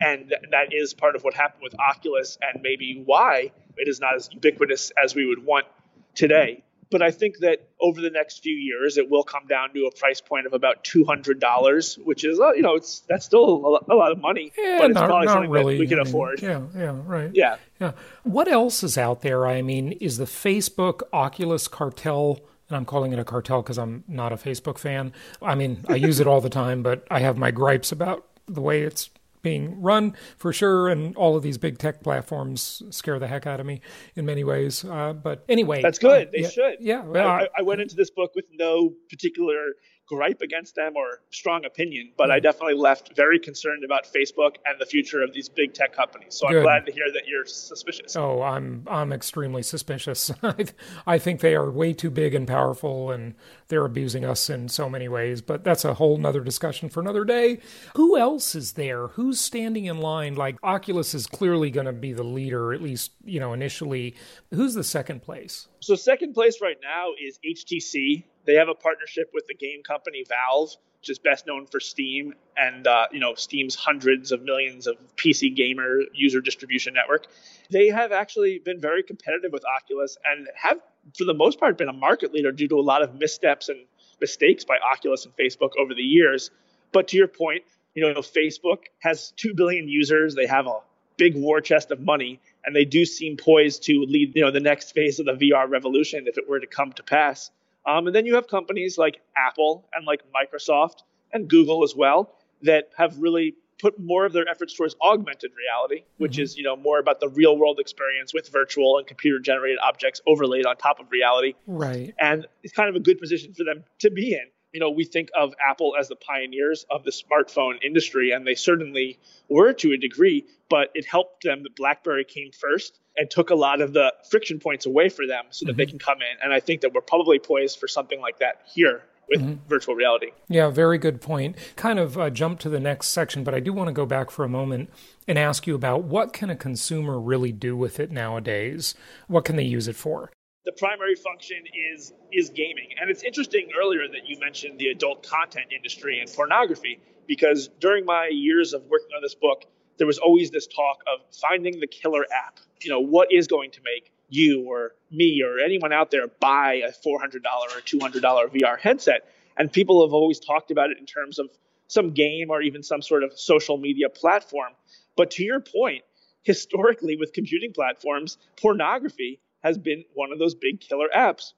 And 0.00 0.32
that 0.50 0.72
is 0.72 0.94
part 0.94 1.16
of 1.16 1.24
what 1.24 1.34
happened 1.34 1.62
with 1.62 1.74
Oculus 1.78 2.38
and 2.40 2.62
maybe 2.62 3.02
why 3.04 3.50
it 3.76 3.88
is 3.88 4.00
not 4.00 4.14
as 4.14 4.28
ubiquitous 4.32 4.92
as 5.02 5.14
we 5.14 5.26
would 5.26 5.44
want 5.44 5.66
today. 6.14 6.62
But 6.90 7.02
I 7.02 7.10
think 7.10 7.38
that 7.40 7.68
over 7.80 8.00
the 8.00 8.08
next 8.08 8.42
few 8.42 8.54
years, 8.54 8.96
it 8.96 9.10
will 9.10 9.22
come 9.22 9.46
down 9.46 9.74
to 9.74 9.84
a 9.86 9.90
price 9.90 10.22
point 10.22 10.46
of 10.46 10.54
about 10.54 10.84
two 10.84 11.04
hundred 11.04 11.38
dollars, 11.38 11.98
which 12.02 12.24
is 12.24 12.40
uh, 12.40 12.52
you 12.52 12.62
know 12.62 12.76
it's 12.76 13.00
that's 13.00 13.26
still 13.26 13.44
a 13.44 13.94
lot 13.94 14.10
of 14.10 14.18
money, 14.18 14.52
yeah, 14.56 14.78
but 14.78 14.90
it's 14.90 14.94
not, 14.94 15.08
probably 15.08 15.26
not 15.26 15.32
something 15.32 15.50
really, 15.50 15.74
that 15.74 15.80
we 15.80 15.86
can 15.86 15.98
I 15.98 16.04
mean, 16.04 16.08
afford. 16.08 16.42
Yeah, 16.42 16.62
yeah, 16.74 16.96
right. 17.04 17.30
Yeah, 17.34 17.56
yeah. 17.78 17.92
What 18.22 18.48
else 18.48 18.82
is 18.82 18.96
out 18.96 19.20
there? 19.20 19.46
I 19.46 19.60
mean, 19.60 19.92
is 19.92 20.16
the 20.16 20.24
Facebook 20.24 21.02
Oculus 21.12 21.68
cartel? 21.68 22.40
And 22.68 22.76
I'm 22.76 22.84
calling 22.84 23.12
it 23.12 23.18
a 23.18 23.24
cartel 23.24 23.62
because 23.62 23.78
I'm 23.78 24.04
not 24.06 24.32
a 24.32 24.36
Facebook 24.36 24.78
fan. 24.78 25.12
I 25.40 25.54
mean, 25.54 25.84
I 25.88 25.94
use 25.94 26.20
it 26.20 26.26
all 26.26 26.40
the 26.40 26.50
time, 26.50 26.82
but 26.82 27.06
I 27.10 27.20
have 27.20 27.38
my 27.38 27.50
gripes 27.50 27.92
about 27.92 28.26
the 28.46 28.60
way 28.60 28.82
it's 28.82 29.10
being 29.42 29.80
run 29.80 30.14
for 30.36 30.52
sure, 30.52 30.88
and 30.88 31.16
all 31.16 31.36
of 31.36 31.42
these 31.42 31.58
big 31.58 31.78
tech 31.78 32.02
platforms 32.02 32.82
scare 32.90 33.18
the 33.18 33.26
heck 33.26 33.46
out 33.46 33.60
of 33.60 33.66
me 33.66 33.80
in 34.16 34.26
many 34.26 34.44
ways. 34.44 34.84
Uh, 34.84 35.12
but 35.12 35.44
anyway, 35.48 35.80
that's 35.82 35.98
good. 35.98 36.28
Uh, 36.28 36.30
they 36.32 36.42
yeah, 36.42 36.48
should. 36.48 36.76
Yeah, 36.80 37.02
well, 37.02 37.28
I, 37.28 37.48
I, 37.56 37.62
went 37.62 37.80
into 37.80 37.94
this 37.94 38.10
book 38.10 38.32
with 38.34 38.46
no 38.52 38.92
particular 39.08 39.74
gripe 40.08 40.40
against 40.40 40.74
them 40.74 40.96
or 40.96 41.20
strong 41.30 41.64
opinion, 41.64 42.10
but 42.16 42.30
I 42.30 42.38
hmm. 42.38 42.42
definitely 42.42 42.74
left 42.74 43.14
very 43.14 43.38
concerned 43.38 43.84
about 43.84 44.06
Facebook 44.06 44.56
and 44.64 44.80
the 44.80 44.86
future 44.86 45.22
of 45.22 45.32
these 45.32 45.48
big 45.48 45.74
tech 45.74 45.94
companies. 45.94 46.34
So 46.34 46.48
Good. 46.48 46.58
I'm 46.58 46.62
glad 46.62 46.86
to 46.86 46.92
hear 46.92 47.12
that 47.12 47.26
you're 47.26 47.44
suspicious. 47.44 48.16
Oh, 48.16 48.42
I'm 48.42 48.84
I'm 48.88 49.12
extremely 49.12 49.62
suspicious. 49.62 50.30
I 51.06 51.18
think 51.18 51.40
they 51.40 51.54
are 51.54 51.70
way 51.70 51.92
too 51.92 52.10
big 52.10 52.34
and 52.34 52.48
powerful, 52.48 53.10
and 53.10 53.34
they're 53.68 53.84
abusing 53.84 54.24
us 54.24 54.48
in 54.48 54.68
so 54.68 54.88
many 54.88 55.08
ways. 55.08 55.42
But 55.42 55.62
that's 55.62 55.84
a 55.84 55.94
whole 55.94 56.16
nother 56.16 56.40
discussion 56.40 56.88
for 56.88 57.00
another 57.00 57.24
day. 57.24 57.58
Who 57.96 58.16
else 58.16 58.54
is 58.54 58.72
there? 58.72 59.08
Who's 59.08 59.40
standing 59.40 59.84
in 59.84 59.98
line? 59.98 60.34
Like 60.34 60.56
Oculus 60.62 61.14
is 61.14 61.26
clearly 61.26 61.70
going 61.70 61.86
to 61.86 61.92
be 61.92 62.12
the 62.12 62.24
leader, 62.24 62.72
at 62.72 62.82
least 62.82 63.12
you 63.24 63.40
know 63.40 63.52
initially. 63.52 64.14
Who's 64.52 64.74
the 64.74 64.84
second 64.84 65.22
place? 65.22 65.68
So 65.80 65.94
second 65.94 66.32
place 66.32 66.60
right 66.60 66.78
now 66.82 67.10
is 67.20 67.38
HTC. 67.46 68.24
They 68.44 68.54
have 68.54 68.68
a 68.68 68.74
partnership 68.74 69.30
with 69.34 69.46
the 69.46 69.54
game 69.54 69.82
company 69.82 70.24
Valve, 70.28 70.70
which 71.00 71.10
is 71.10 71.18
best 71.18 71.46
known 71.46 71.66
for 71.66 71.80
Steam 71.80 72.34
and 72.56 72.86
uh, 72.86 73.06
you 73.12 73.20
know 73.20 73.34
Steam's 73.34 73.74
hundreds 73.74 74.32
of 74.32 74.42
millions 74.42 74.86
of 74.86 74.96
PC 75.16 75.54
gamer 75.54 76.00
user 76.12 76.40
distribution 76.40 76.94
network. 76.94 77.26
They 77.70 77.88
have 77.88 78.12
actually 78.12 78.58
been 78.58 78.80
very 78.80 79.02
competitive 79.02 79.52
with 79.52 79.64
Oculus 79.64 80.16
and 80.24 80.48
have, 80.54 80.78
for 81.16 81.24
the 81.24 81.34
most 81.34 81.60
part, 81.60 81.78
been 81.78 81.88
a 81.88 81.92
market 81.92 82.32
leader 82.32 82.52
due 82.52 82.68
to 82.68 82.76
a 82.76 82.82
lot 82.82 83.02
of 83.02 83.14
missteps 83.14 83.68
and 83.68 83.78
mistakes 84.20 84.64
by 84.64 84.78
Oculus 84.78 85.24
and 85.24 85.36
Facebook 85.36 85.70
over 85.78 85.94
the 85.94 86.02
years. 86.02 86.50
But 86.92 87.08
to 87.08 87.16
your 87.16 87.28
point, 87.28 87.64
you 87.94 88.02
know, 88.02 88.20
Facebook 88.20 88.84
has 89.00 89.32
two 89.36 89.54
billion 89.54 89.88
users. 89.88 90.34
They 90.34 90.46
have 90.46 90.66
a 90.66 90.80
big 91.16 91.36
war 91.36 91.60
chest 91.60 91.90
of 91.90 92.00
money, 92.00 92.40
and 92.64 92.74
they 92.74 92.84
do 92.84 93.04
seem 93.04 93.36
poised 93.36 93.84
to 93.84 94.04
lead, 94.08 94.32
you 94.34 94.42
know, 94.42 94.50
the 94.50 94.60
next 94.60 94.92
phase 94.92 95.18
of 95.18 95.26
the 95.26 95.32
VR 95.32 95.68
revolution 95.68 96.24
if 96.26 96.38
it 96.38 96.48
were 96.48 96.60
to 96.60 96.66
come 96.66 96.92
to 96.92 97.02
pass. 97.02 97.50
Um, 97.88 98.06
and 98.06 98.14
then 98.14 98.26
you 98.26 98.34
have 98.34 98.48
companies 98.48 98.98
like 98.98 99.20
Apple 99.34 99.88
and 99.94 100.06
like 100.06 100.22
Microsoft 100.30 101.04
and 101.32 101.48
Google 101.48 101.82
as 101.82 101.96
well 101.96 102.34
that 102.62 102.90
have 102.96 103.18
really 103.18 103.54
put 103.80 103.98
more 103.98 104.26
of 104.26 104.32
their 104.32 104.46
efforts 104.48 104.74
towards 104.74 104.94
augmented 105.02 105.52
reality, 105.56 106.04
which 106.18 106.32
mm-hmm. 106.32 106.42
is 106.42 106.58
you 106.58 106.64
know 106.64 106.76
more 106.76 106.98
about 106.98 107.20
the 107.20 107.28
real 107.28 107.56
world 107.56 107.78
experience 107.80 108.34
with 108.34 108.48
virtual 108.50 108.98
and 108.98 109.06
computer 109.06 109.38
generated 109.38 109.78
objects 109.82 110.20
overlaid 110.26 110.66
on 110.66 110.76
top 110.76 111.00
of 111.00 111.10
reality. 111.10 111.54
Right. 111.66 112.14
And 112.20 112.46
it's 112.62 112.74
kind 112.74 112.90
of 112.90 112.96
a 112.96 113.00
good 113.00 113.18
position 113.18 113.54
for 113.54 113.64
them 113.64 113.84
to 114.00 114.10
be 114.10 114.34
in. 114.34 114.46
You 114.72 114.80
know, 114.80 114.90
we 114.90 115.04
think 115.04 115.30
of 115.36 115.54
Apple 115.66 115.94
as 115.98 116.08
the 116.08 116.16
pioneers 116.16 116.84
of 116.90 117.04
the 117.04 117.10
smartphone 117.10 117.82
industry, 117.82 118.32
and 118.32 118.46
they 118.46 118.54
certainly 118.54 119.18
were 119.48 119.72
to 119.74 119.92
a 119.92 119.96
degree, 119.96 120.46
but 120.68 120.90
it 120.94 121.06
helped 121.06 121.42
them 121.42 121.62
that 121.62 121.74
BlackBerry 121.74 122.24
came 122.24 122.50
first 122.52 123.00
and 123.16 123.30
took 123.30 123.50
a 123.50 123.54
lot 123.54 123.80
of 123.80 123.92
the 123.92 124.12
friction 124.30 124.60
points 124.60 124.86
away 124.86 125.08
for 125.08 125.26
them 125.26 125.44
so 125.50 125.64
that 125.64 125.72
mm-hmm. 125.72 125.78
they 125.78 125.86
can 125.86 125.98
come 125.98 126.18
in. 126.18 126.36
And 126.42 126.52
I 126.52 126.60
think 126.60 126.82
that 126.82 126.92
we're 126.92 127.00
probably 127.00 127.38
poised 127.38 127.78
for 127.78 127.88
something 127.88 128.20
like 128.20 128.38
that 128.40 128.62
here 128.72 129.02
with 129.28 129.40
mm-hmm. 129.40 129.68
virtual 129.68 129.94
reality. 129.94 130.28
Yeah, 130.48 130.70
very 130.70 130.98
good 130.98 131.20
point. 131.20 131.56
Kind 131.76 131.98
of 131.98 132.18
uh, 132.18 132.30
jump 132.30 132.60
to 132.60 132.68
the 132.68 132.80
next 132.80 133.08
section, 133.08 133.44
but 133.44 133.54
I 133.54 133.60
do 133.60 133.72
want 133.72 133.88
to 133.88 133.92
go 133.92 134.06
back 134.06 134.30
for 134.30 134.44
a 134.44 134.48
moment 134.48 134.90
and 135.26 135.38
ask 135.38 135.66
you 135.66 135.74
about 135.74 136.04
what 136.04 136.32
can 136.32 136.50
a 136.50 136.56
consumer 136.56 137.20
really 137.20 137.52
do 137.52 137.76
with 137.76 138.00
it 138.00 138.10
nowadays? 138.10 138.94
What 139.26 139.44
can 139.44 139.56
they 139.56 139.64
use 139.64 139.88
it 139.88 139.96
for? 139.96 140.30
The 140.68 140.72
primary 140.72 141.14
function 141.14 141.64
is 141.94 142.12
is 142.30 142.50
gaming. 142.50 142.90
And 143.00 143.08
it's 143.08 143.22
interesting 143.22 143.70
earlier 143.74 144.06
that 144.06 144.28
you 144.28 144.38
mentioned 144.38 144.78
the 144.78 144.88
adult 144.88 145.26
content 145.26 145.68
industry 145.74 146.20
and 146.20 146.30
pornography 146.30 147.00
because 147.26 147.70
during 147.80 148.04
my 148.04 148.28
years 148.30 148.74
of 148.74 148.82
working 148.90 149.08
on 149.16 149.22
this 149.22 149.34
book, 149.34 149.64
there 149.96 150.06
was 150.06 150.18
always 150.18 150.50
this 150.50 150.66
talk 150.66 150.98
of 151.06 151.24
finding 151.34 151.80
the 151.80 151.86
killer 151.86 152.26
app. 152.30 152.60
You 152.82 152.90
know, 152.90 153.00
what 153.00 153.32
is 153.32 153.46
going 153.46 153.70
to 153.70 153.80
make 153.82 154.12
you 154.28 154.68
or 154.68 154.92
me 155.10 155.42
or 155.42 155.58
anyone 155.58 155.94
out 155.94 156.10
there 156.10 156.28
buy 156.38 156.82
a 156.86 156.92
$400 156.92 157.36
or 157.46 157.80
$200 157.80 158.20
VR 158.20 158.78
headset? 158.78 159.26
And 159.56 159.72
people 159.72 160.06
have 160.06 160.12
always 160.12 160.38
talked 160.38 160.70
about 160.70 160.90
it 160.90 160.98
in 160.98 161.06
terms 161.06 161.38
of 161.38 161.48
some 161.86 162.10
game 162.10 162.50
or 162.50 162.60
even 162.60 162.82
some 162.82 163.00
sort 163.00 163.24
of 163.24 163.32
social 163.40 163.78
media 163.78 164.10
platform. 164.10 164.74
But 165.16 165.30
to 165.30 165.44
your 165.44 165.60
point, 165.60 166.04
historically 166.42 167.16
with 167.16 167.32
computing 167.32 167.72
platforms, 167.72 168.36
pornography 168.60 169.40
has 169.62 169.78
been 169.78 170.04
one 170.14 170.32
of 170.32 170.38
those 170.38 170.54
big 170.54 170.80
killer 170.80 171.08
apps. 171.14 171.52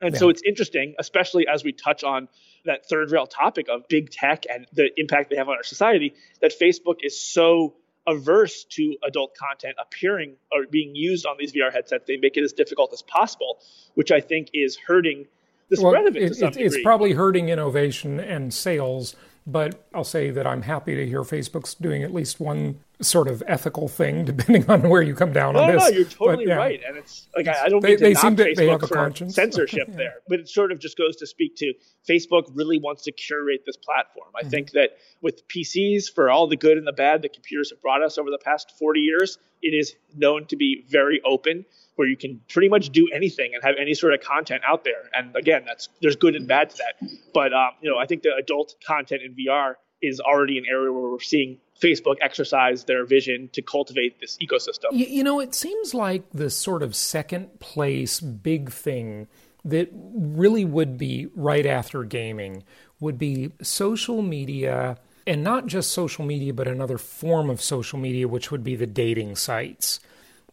And 0.00 0.12
yeah. 0.12 0.20
so 0.20 0.28
it's 0.28 0.42
interesting, 0.44 0.94
especially 0.98 1.46
as 1.46 1.64
we 1.64 1.72
touch 1.72 2.04
on 2.04 2.28
that 2.64 2.86
third 2.88 3.10
rail 3.10 3.26
topic 3.26 3.66
of 3.68 3.86
big 3.88 4.10
tech 4.10 4.44
and 4.52 4.66
the 4.72 4.90
impact 4.96 5.30
they 5.30 5.36
have 5.36 5.48
on 5.48 5.56
our 5.56 5.62
society, 5.62 6.14
that 6.40 6.52
Facebook 6.60 6.96
is 7.02 7.18
so 7.18 7.74
averse 8.06 8.64
to 8.64 8.96
adult 9.06 9.34
content 9.36 9.76
appearing 9.80 10.36
or 10.52 10.66
being 10.70 10.94
used 10.94 11.24
on 11.24 11.36
these 11.38 11.52
VR 11.52 11.72
headsets. 11.72 12.04
They 12.06 12.16
make 12.16 12.36
it 12.36 12.44
as 12.44 12.52
difficult 12.52 12.92
as 12.92 13.02
possible, 13.02 13.60
which 13.94 14.12
I 14.12 14.20
think 14.20 14.50
is 14.52 14.76
hurting 14.76 15.26
the 15.70 15.76
spread 15.76 15.92
well, 15.92 16.06
of 16.08 16.16
it. 16.16 16.22
it, 16.22 16.42
it 16.42 16.56
it's 16.58 16.82
probably 16.82 17.12
hurting 17.12 17.48
innovation 17.48 18.20
and 18.20 18.52
sales 18.52 19.16
but 19.46 19.86
I'll 19.92 20.04
say 20.04 20.30
that 20.30 20.46
I'm 20.46 20.62
happy 20.62 20.94
to 20.94 21.06
hear 21.06 21.22
Facebook's 21.22 21.74
doing 21.74 22.02
at 22.02 22.14
least 22.14 22.40
one 22.40 22.80
sort 23.00 23.28
of 23.28 23.42
ethical 23.46 23.88
thing, 23.88 24.24
depending 24.24 24.68
on 24.70 24.88
where 24.88 25.02
you 25.02 25.14
come 25.14 25.32
down 25.32 25.56
on 25.56 25.72
this. 25.72 25.82
No, 25.82 25.88
you're 25.88 26.04
totally 26.04 26.46
but, 26.46 26.50
yeah. 26.50 26.56
right, 26.56 26.80
and 26.86 26.96
it's 26.96 27.28
like 27.36 27.48
I, 27.48 27.64
I 27.64 27.68
don't 27.68 27.82
mean 27.82 27.92
they, 27.92 27.96
to 27.96 28.02
they 28.04 28.12
knock 28.12 28.22
Facebook 28.22 28.56
they 28.56 28.68
have 28.68 28.82
a 28.82 28.86
for 28.86 28.94
conscience. 28.94 29.34
censorship 29.36 29.88
yeah. 29.88 29.96
there, 29.96 30.14
but 30.28 30.40
it 30.40 30.48
sort 30.48 30.72
of 30.72 30.78
just 30.78 30.96
goes 30.96 31.16
to 31.16 31.26
speak 31.26 31.56
to 31.56 31.72
Facebook 32.08 32.50
really 32.54 32.78
wants 32.78 33.02
to 33.04 33.12
curate 33.12 33.62
this 33.66 33.76
platform. 33.76 34.28
I 34.36 34.40
mm-hmm. 34.40 34.50
think 34.50 34.70
that 34.72 34.98
with 35.20 35.46
PCs, 35.48 36.12
for 36.12 36.30
all 36.30 36.46
the 36.46 36.56
good 36.56 36.78
and 36.78 36.86
the 36.86 36.92
bad 36.92 37.22
that 37.22 37.32
computers 37.32 37.70
have 37.70 37.80
brought 37.80 38.02
us 38.02 38.18
over 38.18 38.30
the 38.30 38.38
past 38.38 38.72
40 38.78 39.00
years, 39.00 39.38
it 39.62 39.74
is 39.74 39.94
known 40.14 40.46
to 40.46 40.56
be 40.56 40.84
very 40.88 41.20
open 41.24 41.64
where 41.96 42.08
you 42.08 42.16
can 42.16 42.40
pretty 42.48 42.68
much 42.68 42.90
do 42.90 43.08
anything 43.14 43.52
and 43.54 43.62
have 43.62 43.76
any 43.80 43.94
sort 43.94 44.12
of 44.14 44.20
content 44.20 44.62
out 44.66 44.84
there. 44.84 45.10
And 45.12 45.34
again, 45.36 45.64
that's 45.66 45.88
there's 46.02 46.16
good 46.16 46.34
and 46.34 46.46
bad 46.46 46.70
to 46.70 46.76
that. 46.78 47.08
But 47.32 47.52
um, 47.52 47.70
you 47.80 47.90
know, 47.90 47.98
I 47.98 48.06
think 48.06 48.22
the 48.22 48.34
adult 48.34 48.74
content 48.86 49.22
in 49.22 49.34
VR 49.34 49.74
is 50.02 50.20
already 50.20 50.58
an 50.58 50.64
area 50.68 50.92
where 50.92 51.10
we're 51.10 51.20
seeing 51.20 51.58
Facebook 51.80 52.16
exercise 52.22 52.84
their 52.84 53.04
vision 53.04 53.48
to 53.52 53.62
cultivate 53.62 54.20
this 54.20 54.38
ecosystem. 54.38 54.92
You, 54.92 55.06
you 55.06 55.24
know, 55.24 55.40
it 55.40 55.54
seems 55.54 55.94
like 55.94 56.24
the 56.30 56.50
sort 56.50 56.82
of 56.82 56.94
second 56.94 57.60
place 57.60 58.20
big 58.20 58.70
thing 58.70 59.26
that 59.64 59.88
really 59.92 60.64
would 60.64 60.98
be 60.98 61.28
right 61.34 61.66
after 61.66 62.04
gaming 62.04 62.62
would 63.00 63.18
be 63.18 63.52
social 63.62 64.22
media 64.22 64.98
and 65.26 65.42
not 65.42 65.66
just 65.66 65.90
social 65.90 66.24
media 66.24 66.52
but 66.52 66.68
another 66.68 66.98
form 66.98 67.48
of 67.48 67.60
social 67.60 67.98
media 67.98 68.28
which 68.28 68.50
would 68.50 68.62
be 68.62 68.76
the 68.76 68.86
dating 68.86 69.34
sites 69.34 70.00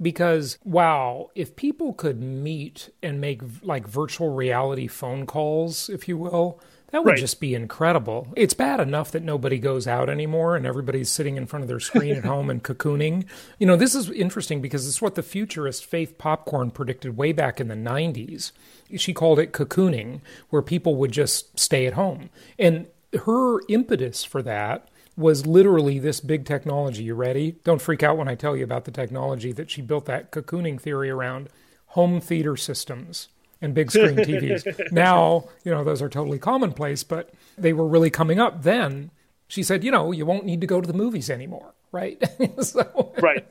because 0.01 0.57
wow 0.63 1.29
if 1.35 1.55
people 1.55 1.93
could 1.93 2.21
meet 2.21 2.89
and 3.03 3.19
make 3.19 3.41
like 3.63 3.85
virtual 3.87 4.33
reality 4.33 4.87
phone 4.87 5.25
calls 5.25 5.89
if 5.89 6.07
you 6.07 6.17
will 6.17 6.59
that 6.91 7.03
would 7.03 7.11
right. 7.11 7.19
just 7.19 7.39
be 7.39 7.55
incredible. 7.55 8.27
It's 8.35 8.53
bad 8.53 8.79
enough 8.79 9.11
that 9.11 9.23
nobody 9.23 9.57
goes 9.57 9.87
out 9.87 10.09
anymore 10.09 10.55
and 10.55 10.65
everybody's 10.65 11.09
sitting 11.09 11.37
in 11.37 11.47
front 11.47 11.63
of 11.63 11.69
their 11.69 11.79
screen 11.79 12.15
at 12.15 12.25
home 12.25 12.49
and 12.49 12.63
cocooning. 12.63 13.25
You 13.59 13.67
know, 13.67 13.77
this 13.77 13.95
is 13.95 14.09
interesting 14.09 14.61
because 14.61 14.87
it's 14.87 15.01
what 15.01 15.15
the 15.15 15.23
futurist 15.23 15.85
Faith 15.85 16.17
Popcorn 16.17 16.69
predicted 16.69 17.15
way 17.15 17.31
back 17.31 17.61
in 17.61 17.69
the 17.69 17.75
90s. 17.75 18.51
She 18.97 19.13
called 19.13 19.39
it 19.39 19.53
cocooning, 19.53 20.19
where 20.49 20.61
people 20.61 20.95
would 20.95 21.13
just 21.13 21.57
stay 21.57 21.87
at 21.87 21.93
home. 21.93 22.29
And 22.59 22.87
her 23.25 23.59
impetus 23.69 24.25
for 24.25 24.41
that 24.43 24.89
was 25.15 25.45
literally 25.45 25.97
this 25.97 26.19
big 26.19 26.45
technology. 26.45 27.03
You 27.03 27.15
ready? 27.15 27.53
Don't 27.63 27.81
freak 27.81 28.03
out 28.03 28.17
when 28.17 28.27
I 28.27 28.35
tell 28.35 28.57
you 28.57 28.65
about 28.65 28.83
the 28.83 28.91
technology 28.91 29.53
that 29.53 29.69
she 29.69 29.81
built 29.81 30.05
that 30.05 30.31
cocooning 30.31 30.79
theory 30.79 31.09
around 31.09 31.49
home 31.87 32.19
theater 32.19 32.57
systems 32.57 33.27
and 33.61 33.73
big 33.73 33.91
screen 33.91 34.15
TVs. 34.15 34.91
now, 34.91 35.45
you 35.63 35.71
know, 35.71 35.83
those 35.83 36.01
are 36.01 36.09
totally 36.09 36.39
commonplace, 36.39 37.03
but 37.03 37.31
they 37.57 37.73
were 37.73 37.87
really 37.87 38.09
coming 38.09 38.39
up 38.39 38.63
then. 38.63 39.11
She 39.47 39.63
said, 39.63 39.83
you 39.83 39.91
know, 39.91 40.11
you 40.11 40.25
won't 40.25 40.45
need 40.45 40.61
to 40.61 40.67
go 40.67 40.81
to 40.81 40.87
the 40.87 40.93
movies 40.93 41.29
anymore, 41.29 41.73
right? 41.91 42.21
so, 42.61 43.13
right. 43.21 43.45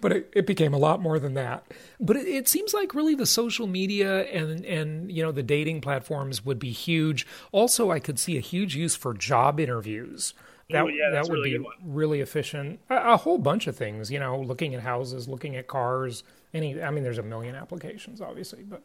But 0.00 0.12
it, 0.12 0.32
it, 0.34 0.46
became 0.46 0.74
a 0.74 0.78
lot 0.78 1.00
more 1.00 1.18
than 1.18 1.34
that. 1.34 1.64
But 2.00 2.16
it, 2.16 2.26
it, 2.26 2.48
seems 2.48 2.74
like 2.74 2.94
really 2.94 3.14
the 3.14 3.26
social 3.26 3.66
media 3.66 4.24
and 4.24 4.64
and 4.64 5.12
you 5.12 5.22
know 5.22 5.30
the 5.30 5.44
dating 5.44 5.80
platforms 5.80 6.44
would 6.44 6.58
be 6.58 6.72
huge. 6.72 7.26
Also, 7.52 7.90
I 7.90 8.00
could 8.00 8.18
see 8.18 8.36
a 8.36 8.40
huge 8.40 8.74
use 8.74 8.96
for 8.96 9.14
job 9.14 9.60
interviews. 9.60 10.34
That, 10.70 10.84
Ooh, 10.84 10.88
yeah, 10.88 11.10
that 11.12 11.22
would 11.22 11.32
really 11.32 11.58
be 11.58 11.66
really 11.82 12.20
efficient. 12.20 12.80
A, 12.90 13.12
a, 13.12 13.16
whole 13.16 13.38
bunch 13.38 13.68
of 13.68 13.76
things, 13.76 14.10
you 14.10 14.18
know, 14.18 14.38
looking 14.38 14.74
at 14.74 14.82
houses, 14.82 15.26
looking 15.26 15.56
at 15.56 15.66
cars. 15.66 16.24
Any, 16.52 16.82
I 16.82 16.90
mean, 16.90 17.04
there's 17.04 17.16
a 17.16 17.22
million 17.22 17.54
applications, 17.54 18.20
obviously, 18.20 18.64
but 18.64 18.82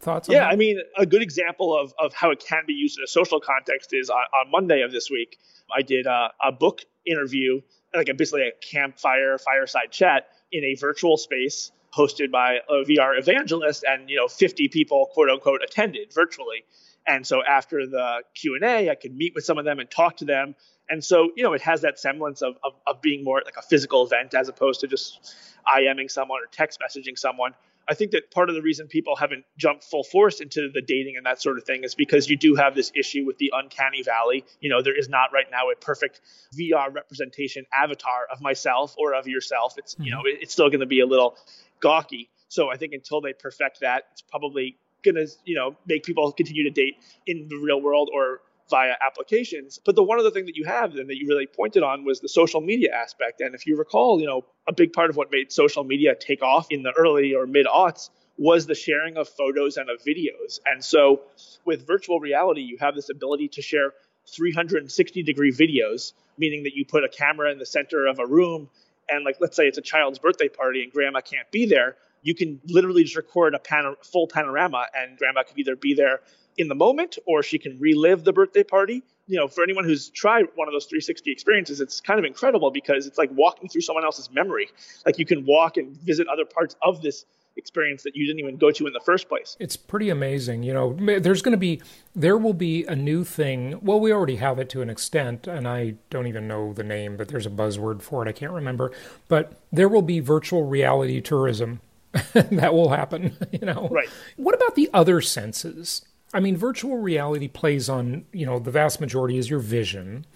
Thoughts? 0.00 0.28
yeah, 0.30 0.46
I 0.46 0.56
mean, 0.56 0.80
a 0.96 1.04
good 1.04 1.20
example 1.20 1.78
of, 1.78 1.92
of 1.98 2.14
how 2.14 2.30
it 2.30 2.40
can 2.40 2.64
be 2.66 2.72
used 2.72 2.98
in 2.98 3.04
a 3.04 3.06
social 3.06 3.38
context 3.38 3.90
is 3.92 4.08
on, 4.08 4.24
on 4.32 4.50
Monday 4.50 4.80
of 4.80 4.92
this 4.92 5.10
week, 5.10 5.38
I 5.76 5.82
did 5.82 6.06
a, 6.06 6.30
a 6.42 6.52
book 6.52 6.80
interview, 7.06 7.60
like 7.94 8.08
a, 8.08 8.14
basically 8.14 8.48
a 8.48 8.52
campfire 8.62 9.36
fireside 9.38 9.90
chat 9.90 10.28
in 10.52 10.64
a 10.64 10.74
virtual 10.74 11.18
space 11.18 11.70
hosted 11.94 12.30
by 12.30 12.58
a 12.68 12.84
VR 12.84 13.18
evangelist, 13.18 13.84
and 13.86 14.08
you 14.08 14.16
know, 14.16 14.28
50 14.28 14.68
people, 14.68 15.10
quote 15.12 15.28
unquote, 15.28 15.60
attended 15.62 16.12
virtually. 16.14 16.64
And 17.06 17.26
so 17.26 17.42
after 17.42 17.86
the 17.86 18.22
Q 18.34 18.54
and 18.54 18.64
A, 18.64 18.90
I 18.90 18.94
could 18.94 19.14
meet 19.14 19.34
with 19.34 19.44
some 19.44 19.58
of 19.58 19.64
them 19.64 19.80
and 19.80 19.90
talk 19.90 20.18
to 20.18 20.24
them. 20.24 20.54
And 20.88 21.04
so, 21.04 21.30
you 21.36 21.42
know, 21.42 21.52
it 21.52 21.62
has 21.62 21.82
that 21.82 21.98
semblance 21.98 22.42
of, 22.42 22.56
of, 22.64 22.72
of 22.86 23.00
being 23.00 23.24
more 23.24 23.42
like 23.44 23.56
a 23.56 23.62
physical 23.62 24.04
event 24.04 24.34
as 24.34 24.48
opposed 24.48 24.80
to 24.80 24.86
just 24.86 25.34
IMing 25.66 26.10
someone 26.10 26.40
or 26.42 26.46
text 26.50 26.80
messaging 26.80 27.18
someone. 27.18 27.52
I 27.88 27.94
think 27.94 28.12
that 28.12 28.30
part 28.30 28.48
of 28.48 28.54
the 28.54 28.62
reason 28.62 28.86
people 28.86 29.16
haven't 29.16 29.44
jumped 29.56 29.84
full 29.84 30.04
force 30.04 30.40
into 30.40 30.70
the 30.72 30.80
dating 30.80 31.16
and 31.16 31.26
that 31.26 31.42
sort 31.42 31.58
of 31.58 31.64
thing 31.64 31.82
is 31.82 31.94
because 31.94 32.30
you 32.30 32.36
do 32.36 32.54
have 32.54 32.74
this 32.74 32.92
issue 32.94 33.24
with 33.26 33.38
the 33.38 33.52
uncanny 33.54 34.02
valley. 34.02 34.44
You 34.60 34.70
know, 34.70 34.82
there 34.82 34.96
is 34.96 35.08
not 35.08 35.32
right 35.32 35.46
now 35.50 35.70
a 35.70 35.76
perfect 35.76 36.20
VR 36.56 36.92
representation 36.94 37.66
avatar 37.72 38.26
of 38.32 38.40
myself 38.40 38.94
or 38.96 39.14
of 39.14 39.26
yourself. 39.26 39.74
It's, 39.76 39.96
you 39.98 40.10
know, 40.10 40.18
mm-hmm. 40.18 40.38
it's 40.40 40.52
still 40.52 40.68
going 40.68 40.80
to 40.80 40.86
be 40.86 41.00
a 41.00 41.06
little 41.06 41.36
gawky. 41.80 42.30
So 42.48 42.70
I 42.70 42.76
think 42.76 42.92
until 42.92 43.20
they 43.20 43.32
perfect 43.32 43.80
that, 43.80 44.04
it's 44.12 44.22
probably 44.22 44.76
going 45.02 45.16
to, 45.16 45.26
you 45.44 45.56
know, 45.56 45.76
make 45.86 46.04
people 46.04 46.30
continue 46.32 46.64
to 46.64 46.70
date 46.70 46.96
in 47.26 47.48
the 47.48 47.56
real 47.56 47.80
world 47.80 48.10
or 48.12 48.40
via 48.70 48.94
applications. 49.04 49.78
But 49.84 49.96
the 49.96 50.02
one 50.02 50.18
other 50.18 50.30
thing 50.30 50.46
that 50.46 50.56
you 50.56 50.64
have 50.64 50.94
and 50.94 51.08
that 51.08 51.16
you 51.16 51.26
really 51.28 51.46
pointed 51.46 51.82
on 51.82 52.04
was 52.04 52.20
the 52.20 52.28
social 52.28 52.60
media 52.60 52.90
aspect. 52.94 53.40
And 53.40 53.54
if 53.54 53.66
you 53.66 53.76
recall, 53.76 54.20
you 54.20 54.26
know, 54.26 54.44
a 54.68 54.72
big 54.72 54.92
part 54.92 55.10
of 55.10 55.16
what 55.16 55.30
made 55.30 55.52
social 55.52 55.84
media 55.84 56.14
take 56.14 56.42
off 56.42 56.68
in 56.70 56.82
the 56.82 56.92
early 56.96 57.34
or 57.34 57.46
mid 57.46 57.66
aughts 57.66 58.10
was 58.38 58.66
the 58.66 58.74
sharing 58.74 59.16
of 59.16 59.28
photos 59.28 59.76
and 59.76 59.90
of 59.90 59.98
videos. 60.02 60.60
And 60.64 60.82
so 60.82 61.22
with 61.64 61.86
virtual 61.86 62.20
reality, 62.20 62.62
you 62.62 62.78
have 62.80 62.94
this 62.94 63.10
ability 63.10 63.48
to 63.48 63.62
share 63.62 63.92
360 64.34 65.22
degree 65.22 65.52
videos, 65.52 66.12
meaning 66.38 66.62
that 66.62 66.74
you 66.74 66.86
put 66.86 67.04
a 67.04 67.08
camera 67.08 67.52
in 67.52 67.58
the 67.58 67.66
center 67.66 68.06
of 68.06 68.18
a 68.18 68.26
room 68.26 68.70
and 69.10 69.24
like 69.24 69.36
let's 69.40 69.56
say 69.56 69.64
it's 69.64 69.78
a 69.78 69.82
child's 69.82 70.18
birthday 70.18 70.48
party 70.48 70.82
and 70.82 70.92
grandma 70.92 71.20
can't 71.20 71.50
be 71.50 71.66
there, 71.66 71.96
you 72.22 72.34
can 72.34 72.60
literally 72.66 73.02
just 73.02 73.16
record 73.16 73.54
a 73.54 73.60
full 74.04 74.26
panorama 74.26 74.86
and 74.94 75.18
grandma 75.18 75.42
could 75.42 75.58
either 75.58 75.76
be 75.76 75.94
there 75.94 76.20
in 76.58 76.68
the 76.68 76.74
moment 76.74 77.18
or 77.26 77.42
she 77.42 77.58
can 77.58 77.78
relive 77.78 78.24
the 78.24 78.32
birthday 78.32 78.62
party. 78.62 79.02
You 79.26 79.38
know, 79.38 79.46
for 79.46 79.62
anyone 79.62 79.84
who's 79.84 80.10
tried 80.10 80.46
one 80.56 80.66
of 80.66 80.72
those 80.72 80.86
360 80.86 81.30
experiences, 81.30 81.80
it's 81.80 82.00
kind 82.00 82.18
of 82.18 82.24
incredible 82.24 82.70
because 82.70 83.06
it's 83.06 83.16
like 83.16 83.30
walking 83.32 83.68
through 83.68 83.82
someone 83.82 84.04
else's 84.04 84.30
memory. 84.30 84.68
Like 85.06 85.18
you 85.18 85.24
can 85.24 85.46
walk 85.46 85.76
and 85.76 85.96
visit 85.96 86.26
other 86.26 86.44
parts 86.44 86.74
of 86.82 87.00
this 87.00 87.24
experience 87.56 88.02
that 88.02 88.16
you 88.16 88.26
didn't 88.26 88.40
even 88.40 88.56
go 88.56 88.70
to 88.70 88.86
in 88.86 88.92
the 88.92 89.00
first 89.00 89.28
place. 89.28 89.56
It's 89.60 89.76
pretty 89.76 90.10
amazing. 90.10 90.62
You 90.62 90.74
know, 90.74 90.92
there's 91.20 91.42
going 91.42 91.52
to 91.52 91.58
be, 91.58 91.80
there 92.14 92.36
will 92.36 92.54
be 92.54 92.84
a 92.84 92.96
new 92.96 93.22
thing. 93.24 93.78
Well, 93.82 94.00
we 94.00 94.12
already 94.12 94.36
have 94.36 94.58
it 94.58 94.68
to 94.70 94.82
an 94.82 94.90
extent, 94.90 95.46
and 95.46 95.68
I 95.68 95.94
don't 96.10 96.26
even 96.26 96.48
know 96.48 96.72
the 96.72 96.84
name, 96.84 97.16
but 97.16 97.28
there's 97.28 97.46
a 97.46 97.50
buzzword 97.50 98.02
for 98.02 98.24
it. 98.26 98.28
I 98.28 98.32
can't 98.32 98.52
remember. 98.52 98.92
But 99.28 99.52
there 99.72 99.88
will 99.88 100.02
be 100.02 100.20
virtual 100.20 100.64
reality 100.64 101.20
tourism. 101.20 101.80
that 102.32 102.74
will 102.74 102.90
happen, 102.90 103.36
you 103.52 103.66
know. 103.66 103.88
Right. 103.90 104.08
What 104.36 104.54
about 104.54 104.74
the 104.74 104.90
other 104.92 105.20
senses? 105.20 106.02
I 106.32 106.40
mean, 106.40 106.56
virtual 106.56 106.98
reality 106.98 107.48
plays 107.48 107.88
on, 107.88 108.24
you 108.32 108.46
know, 108.46 108.58
the 108.58 108.70
vast 108.70 109.00
majority 109.00 109.36
is 109.36 109.50
your 109.50 109.58
vision. 109.58 110.26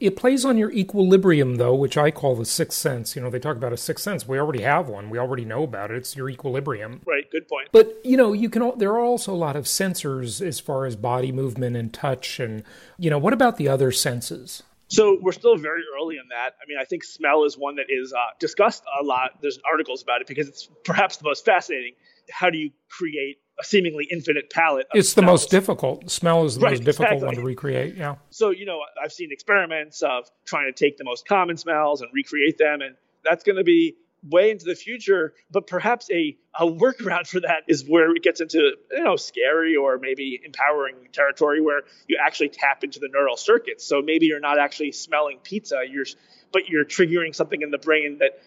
It 0.00 0.16
plays 0.16 0.44
on 0.44 0.58
your 0.58 0.72
equilibrium, 0.72 1.56
though, 1.56 1.74
which 1.74 1.96
I 1.96 2.10
call 2.10 2.34
the 2.34 2.44
sixth 2.44 2.78
sense. 2.78 3.14
You 3.14 3.22
know, 3.22 3.30
they 3.30 3.38
talk 3.38 3.56
about 3.56 3.72
a 3.72 3.76
sixth 3.76 4.02
sense. 4.02 4.26
We 4.26 4.38
already 4.38 4.62
have 4.62 4.88
one. 4.88 5.10
We 5.10 5.18
already 5.18 5.44
know 5.44 5.62
about 5.62 5.90
it. 5.92 5.98
It's 5.98 6.16
your 6.16 6.28
equilibrium. 6.28 7.02
Right. 7.06 7.30
Good 7.30 7.46
point. 7.46 7.68
But 7.70 8.00
you 8.02 8.16
know, 8.16 8.32
you 8.32 8.50
can. 8.50 8.76
There 8.78 8.90
are 8.90 9.04
also 9.04 9.32
a 9.32 9.36
lot 9.36 9.54
of 9.54 9.66
sensors 9.66 10.44
as 10.44 10.58
far 10.58 10.86
as 10.86 10.96
body 10.96 11.30
movement 11.30 11.76
and 11.76 11.92
touch, 11.92 12.40
and 12.40 12.64
you 12.98 13.10
know, 13.10 13.18
what 13.18 13.32
about 13.32 13.58
the 13.58 13.68
other 13.68 13.92
senses? 13.92 14.64
So 14.92 15.18
we're 15.20 15.32
still 15.32 15.56
very 15.56 15.82
early 15.96 16.16
in 16.16 16.28
that. 16.30 16.54
I 16.62 16.68
mean, 16.68 16.76
I 16.80 16.84
think 16.84 17.02
smell 17.02 17.44
is 17.44 17.56
one 17.56 17.76
that 17.76 17.86
is 17.88 18.12
uh, 18.12 18.18
discussed 18.38 18.84
a 19.00 19.04
lot. 19.04 19.40
There's 19.40 19.58
articles 19.70 20.02
about 20.02 20.20
it 20.20 20.26
because 20.26 20.48
it's 20.48 20.68
perhaps 20.84 21.16
the 21.16 21.24
most 21.24 21.44
fascinating. 21.44 21.94
How 22.30 22.50
do 22.50 22.58
you 22.58 22.70
create 22.88 23.38
a 23.58 23.64
seemingly 23.64 24.06
infinite 24.10 24.50
palette. 24.50 24.86
it's 24.94 25.10
smells. 25.10 25.14
the 25.14 25.22
most 25.22 25.50
difficult. 25.50 26.10
Smell 26.10 26.44
is 26.44 26.56
the 26.56 26.62
right, 26.62 26.70
most 26.72 26.84
difficult 26.84 27.12
exactly. 27.12 27.26
one 27.26 27.34
to 27.36 27.42
recreate. 27.42 27.96
Yeah. 27.96 28.16
So 28.30 28.50
you 28.50 28.66
know, 28.66 28.80
I've 29.02 29.12
seen 29.12 29.30
experiments 29.30 30.02
of 30.02 30.30
trying 30.44 30.72
to 30.72 30.72
take 30.72 30.96
the 30.98 31.04
most 31.04 31.26
common 31.26 31.56
smells 31.56 32.00
and 32.02 32.10
recreate 32.12 32.58
them, 32.58 32.80
and 32.80 32.96
that's 33.24 33.44
going 33.44 33.56
to 33.56 33.64
be 33.64 33.96
way 34.22 34.50
into 34.50 34.64
the 34.64 34.74
future. 34.74 35.34
But 35.50 35.66
perhaps 35.66 36.10
a 36.10 36.36
a 36.58 36.66
workaround 36.66 37.26
for 37.26 37.40
that 37.40 37.64
is 37.68 37.84
where 37.86 38.14
it 38.14 38.22
gets 38.22 38.40
into 38.40 38.76
you 38.90 39.04
know 39.04 39.16
scary 39.16 39.76
or 39.76 39.98
maybe 39.98 40.40
empowering 40.44 40.96
territory 41.12 41.60
where 41.60 41.82
you 42.06 42.18
actually 42.24 42.50
tap 42.50 42.84
into 42.84 43.00
the 43.00 43.08
neural 43.08 43.36
circuits. 43.36 43.84
So 43.84 44.02
maybe 44.02 44.26
you're 44.26 44.40
not 44.40 44.58
actually 44.58 44.92
smelling 44.92 45.38
pizza, 45.42 45.82
you're 45.88 46.06
but 46.52 46.68
you're 46.68 46.84
triggering 46.84 47.34
something 47.34 47.62
in 47.62 47.70
the 47.70 47.78
brain 47.78 48.18
that 48.18 48.40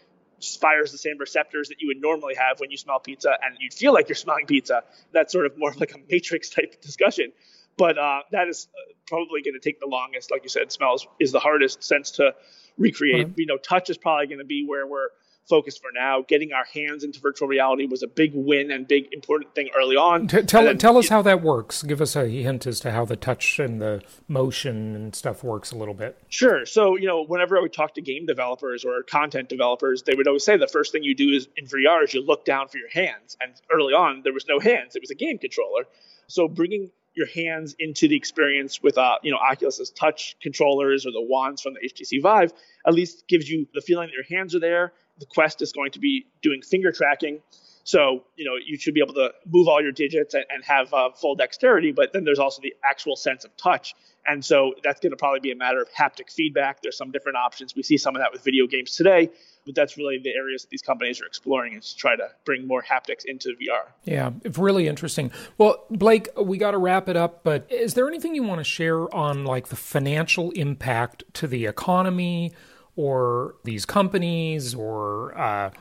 fires 0.59 0.91
the 0.91 0.97
same 0.97 1.17
receptors 1.17 1.69
that 1.69 1.81
you 1.81 1.87
would 1.87 2.01
normally 2.01 2.35
have 2.35 2.59
when 2.59 2.69
you 2.69 2.77
smell 2.77 2.99
pizza 2.99 3.29
and 3.29 3.57
you 3.59 3.69
feel 3.71 3.93
like 3.93 4.09
you're 4.09 4.15
smelling 4.15 4.45
pizza. 4.45 4.83
That's 5.11 5.31
sort 5.31 5.45
of 5.45 5.57
more 5.57 5.73
like 5.77 5.93
a 5.93 5.97
matrix 6.09 6.49
type 6.55 6.81
discussion. 6.81 7.31
but 7.77 7.97
uh, 7.97 8.21
that 8.31 8.47
is 8.47 8.67
uh, 8.73 8.93
probably 9.07 9.41
going 9.41 9.53
to 9.53 9.59
take 9.59 9.79
the 9.79 9.87
longest. 9.87 10.31
Like 10.31 10.43
you 10.43 10.49
said, 10.49 10.71
smells 10.71 11.07
is 11.19 11.31
the 11.31 11.39
hardest 11.39 11.83
sense 11.83 12.11
to 12.11 12.35
recreate. 12.77 13.29
You 13.37 13.45
know, 13.45 13.57
touch 13.57 13.89
is 13.89 13.97
probably 13.97 14.27
going 14.27 14.39
to 14.39 14.45
be 14.45 14.65
where 14.67 14.85
we're 14.85 15.09
focused 15.47 15.81
for 15.81 15.91
now. 15.93 16.23
Getting 16.27 16.53
our 16.53 16.65
hands 16.65 17.03
into 17.03 17.19
virtual 17.19 17.47
reality 17.47 17.85
was 17.85 18.03
a 18.03 18.07
big 18.07 18.31
win 18.33 18.71
and 18.71 18.87
big 18.87 19.11
important 19.11 19.53
thing 19.55 19.69
early 19.75 19.95
on. 19.95 20.27
T- 20.27 20.43
tell 20.43 20.63
then, 20.63 20.77
tell 20.77 20.97
us 20.97 21.09
how 21.09 21.21
that 21.21 21.41
works. 21.41 21.83
Give 21.83 22.01
us 22.01 22.15
a 22.15 22.27
hint 22.27 22.65
as 22.67 22.79
to 22.81 22.91
how 22.91 23.05
the 23.05 23.15
touch 23.15 23.59
and 23.59 23.81
the 23.81 24.01
motion 24.27 24.95
and 24.95 25.15
stuff 25.15 25.43
works 25.43 25.71
a 25.71 25.77
little 25.77 25.93
bit. 25.93 26.17
Sure. 26.29 26.65
So 26.65 26.97
you 26.97 27.07
know, 27.07 27.23
whenever 27.23 27.57
I 27.57 27.61
would 27.61 27.73
talk 27.73 27.95
to 27.95 28.01
game 28.01 28.25
developers 28.25 28.83
or 28.85 29.03
content 29.03 29.49
developers, 29.49 30.03
they 30.03 30.15
would 30.15 30.27
always 30.27 30.43
say 30.43 30.57
the 30.57 30.67
first 30.67 30.91
thing 30.91 31.03
you 31.03 31.15
do 31.15 31.29
is 31.29 31.47
in 31.57 31.65
VR 31.65 32.03
is 32.03 32.13
you 32.13 32.25
look 32.25 32.45
down 32.45 32.67
for 32.67 32.77
your 32.77 32.89
hands. 32.89 33.37
And 33.39 33.53
early 33.71 33.93
on, 33.93 34.21
there 34.23 34.33
was 34.33 34.45
no 34.47 34.59
hands; 34.59 34.95
it 34.95 35.01
was 35.01 35.11
a 35.11 35.15
game 35.15 35.37
controller. 35.37 35.83
So 36.27 36.47
bringing 36.47 36.91
your 37.15 37.27
hands 37.27 37.75
into 37.79 38.07
the 38.07 38.15
experience 38.15 38.81
with 38.81 38.97
uh, 38.97 39.17
you 39.23 39.31
know 39.31 39.37
Oculus's 39.37 39.89
touch 39.91 40.35
controllers 40.41 41.05
or 41.05 41.11
the 41.11 41.21
wands 41.21 41.61
from 41.61 41.73
the 41.73 41.79
HTC 41.79 42.21
Vive 42.21 42.53
at 42.85 42.93
least 42.93 43.27
gives 43.27 43.49
you 43.49 43.67
the 43.73 43.81
feeling 43.81 44.07
that 44.07 44.13
your 44.13 44.37
hands 44.37 44.53
are 44.53 44.59
there 44.59 44.93
the 45.19 45.25
Quest 45.25 45.61
is 45.61 45.71
going 45.71 45.91
to 45.91 45.99
be 45.99 46.27
doing 46.41 46.61
finger 46.61 46.91
tracking. 46.91 47.41
So, 47.85 48.23
you 48.35 48.45
know, 48.45 48.55
you 48.55 48.79
should 48.79 48.95
be 48.95 48.99
able 48.99 49.13
to 49.13 49.31
move 49.45 49.67
all 49.67 49.79
your 49.79 49.91
digits 49.91 50.33
and, 50.33 50.43
and 50.49 50.63
have 50.65 50.91
uh, 50.91 51.11
full 51.11 51.35
dexterity, 51.35 51.91
but 51.91 52.13
then 52.13 52.23
there's 52.23 52.39
also 52.39 52.59
the 52.61 52.73
actual 52.83 53.15
sense 53.15 53.45
of 53.45 53.55
touch. 53.57 53.93
And 54.25 54.43
so 54.43 54.73
that's 54.83 54.99
going 54.99 55.11
to 55.11 55.17
probably 55.17 55.39
be 55.39 55.51
a 55.51 55.55
matter 55.55 55.83
of 55.83 55.89
haptic 55.91 56.31
feedback. 56.31 56.81
There's 56.81 56.97
some 56.97 57.11
different 57.11 57.37
options. 57.37 57.75
We 57.75 57.83
see 57.83 57.97
some 57.97 58.15
of 58.15 58.23
that 58.23 58.33
with 58.33 58.43
video 58.43 58.65
games 58.65 58.95
today, 58.95 59.29
but 59.67 59.75
that's 59.75 59.97
really 59.97 60.17
the 60.17 60.31
areas 60.31 60.63
that 60.63 60.71
these 60.71 60.81
companies 60.81 61.21
are 61.21 61.27
exploring 61.27 61.73
is 61.73 61.93
to 61.93 61.95
try 61.95 62.15
to 62.15 62.29
bring 62.43 62.65
more 62.65 62.81
haptics 62.81 63.23
into 63.23 63.49
VR. 63.49 63.91
Yeah, 64.03 64.31
it's 64.43 64.57
really 64.57 64.87
interesting. 64.87 65.31
Well, 65.59 65.85
Blake, 65.91 66.27
we 66.41 66.57
got 66.57 66.71
to 66.71 66.79
wrap 66.79 67.07
it 67.07 67.15
up, 67.15 67.43
but 67.43 67.67
is 67.71 67.93
there 67.93 68.07
anything 68.07 68.33
you 68.33 68.41
want 68.41 68.61
to 68.61 68.65
share 68.65 69.13
on 69.13 69.45
like 69.45 69.67
the 69.67 69.75
financial 69.75 70.49
impact 70.51 71.23
to 71.33 71.47
the 71.47 71.67
economy? 71.67 72.51
Or 72.95 73.55
these 73.63 73.85
companies 73.85 74.73
or 74.73 75.37
uh, 75.37 75.71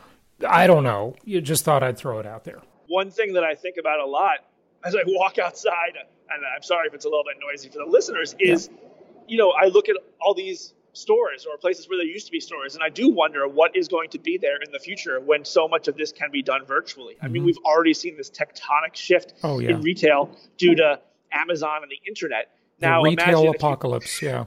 I 0.47 0.67
don't 0.67 0.85
know. 0.85 1.17
You 1.25 1.41
just 1.41 1.65
thought 1.65 1.83
I'd 1.83 1.97
throw 1.97 2.19
it 2.19 2.27
out 2.27 2.45
there. 2.45 2.61
One 2.89 3.11
thing 3.11 3.33
that 3.35 3.45
I 3.45 3.55
think 3.55 3.77
about 3.79 4.01
a 4.01 4.07
lot 4.07 4.39
as 4.85 4.95
I 4.95 5.01
walk 5.07 5.39
outside, 5.39 5.95
and 6.31 6.43
I'm 6.55 6.63
sorry 6.63 6.89
if 6.89 6.95
it's 6.95 7.05
a 7.05 7.09
little 7.09 7.25
bit 7.25 7.37
noisy 7.41 7.69
for 7.69 7.79
the 7.79 7.91
listeners, 7.91 8.35
is 8.39 8.69
yeah. 8.71 8.89
you 9.29 9.39
know 9.39 9.51
I 9.51 9.67
look 9.67 9.89
at 9.89 9.97
all 10.21 10.35
these 10.35 10.75
stores 10.93 11.45
or 11.45 11.57
places 11.59 11.89
where 11.89 11.99
there 11.99 12.07
used 12.07 12.27
to 12.27 12.33
be 12.33 12.41
stores, 12.41 12.75
and 12.75 12.85
I 12.85 12.89
do 12.89 13.09
wonder 13.09 13.49
what 13.49 13.77
is 13.77 13.89
going 13.89 14.11
to 14.11 14.19
be 14.19 14.39
there 14.39 14.57
in 14.65 14.71
the 14.73 14.79
future 14.79 15.21
when 15.21 15.45
so 15.45 15.67
much 15.67 15.89
of 15.89 15.97
this 15.97 16.13
can 16.13 16.31
be 16.31 16.43
done 16.43 16.65
virtually. 16.67 17.15
Mm-hmm. 17.15 17.25
I 17.25 17.29
mean, 17.29 17.41
mm-hmm. 17.41 17.47
we've 17.47 17.59
already 17.65 17.95
seen 17.95 18.17
this 18.17 18.31
tectonic 18.31 18.95
shift 18.95 19.35
oh, 19.43 19.59
yeah. 19.59 19.71
in 19.71 19.83
retail 19.83 20.37
due 20.59 20.75
to 20.77 21.01
Amazon 21.33 21.83
and 21.83 21.91
the 21.91 21.99
internet. 22.07 22.51
Now, 22.81 23.03
the 23.03 23.11
retail 23.11 23.51
apocalypse, 23.51 24.21
you, 24.21 24.29
yeah 24.29 24.45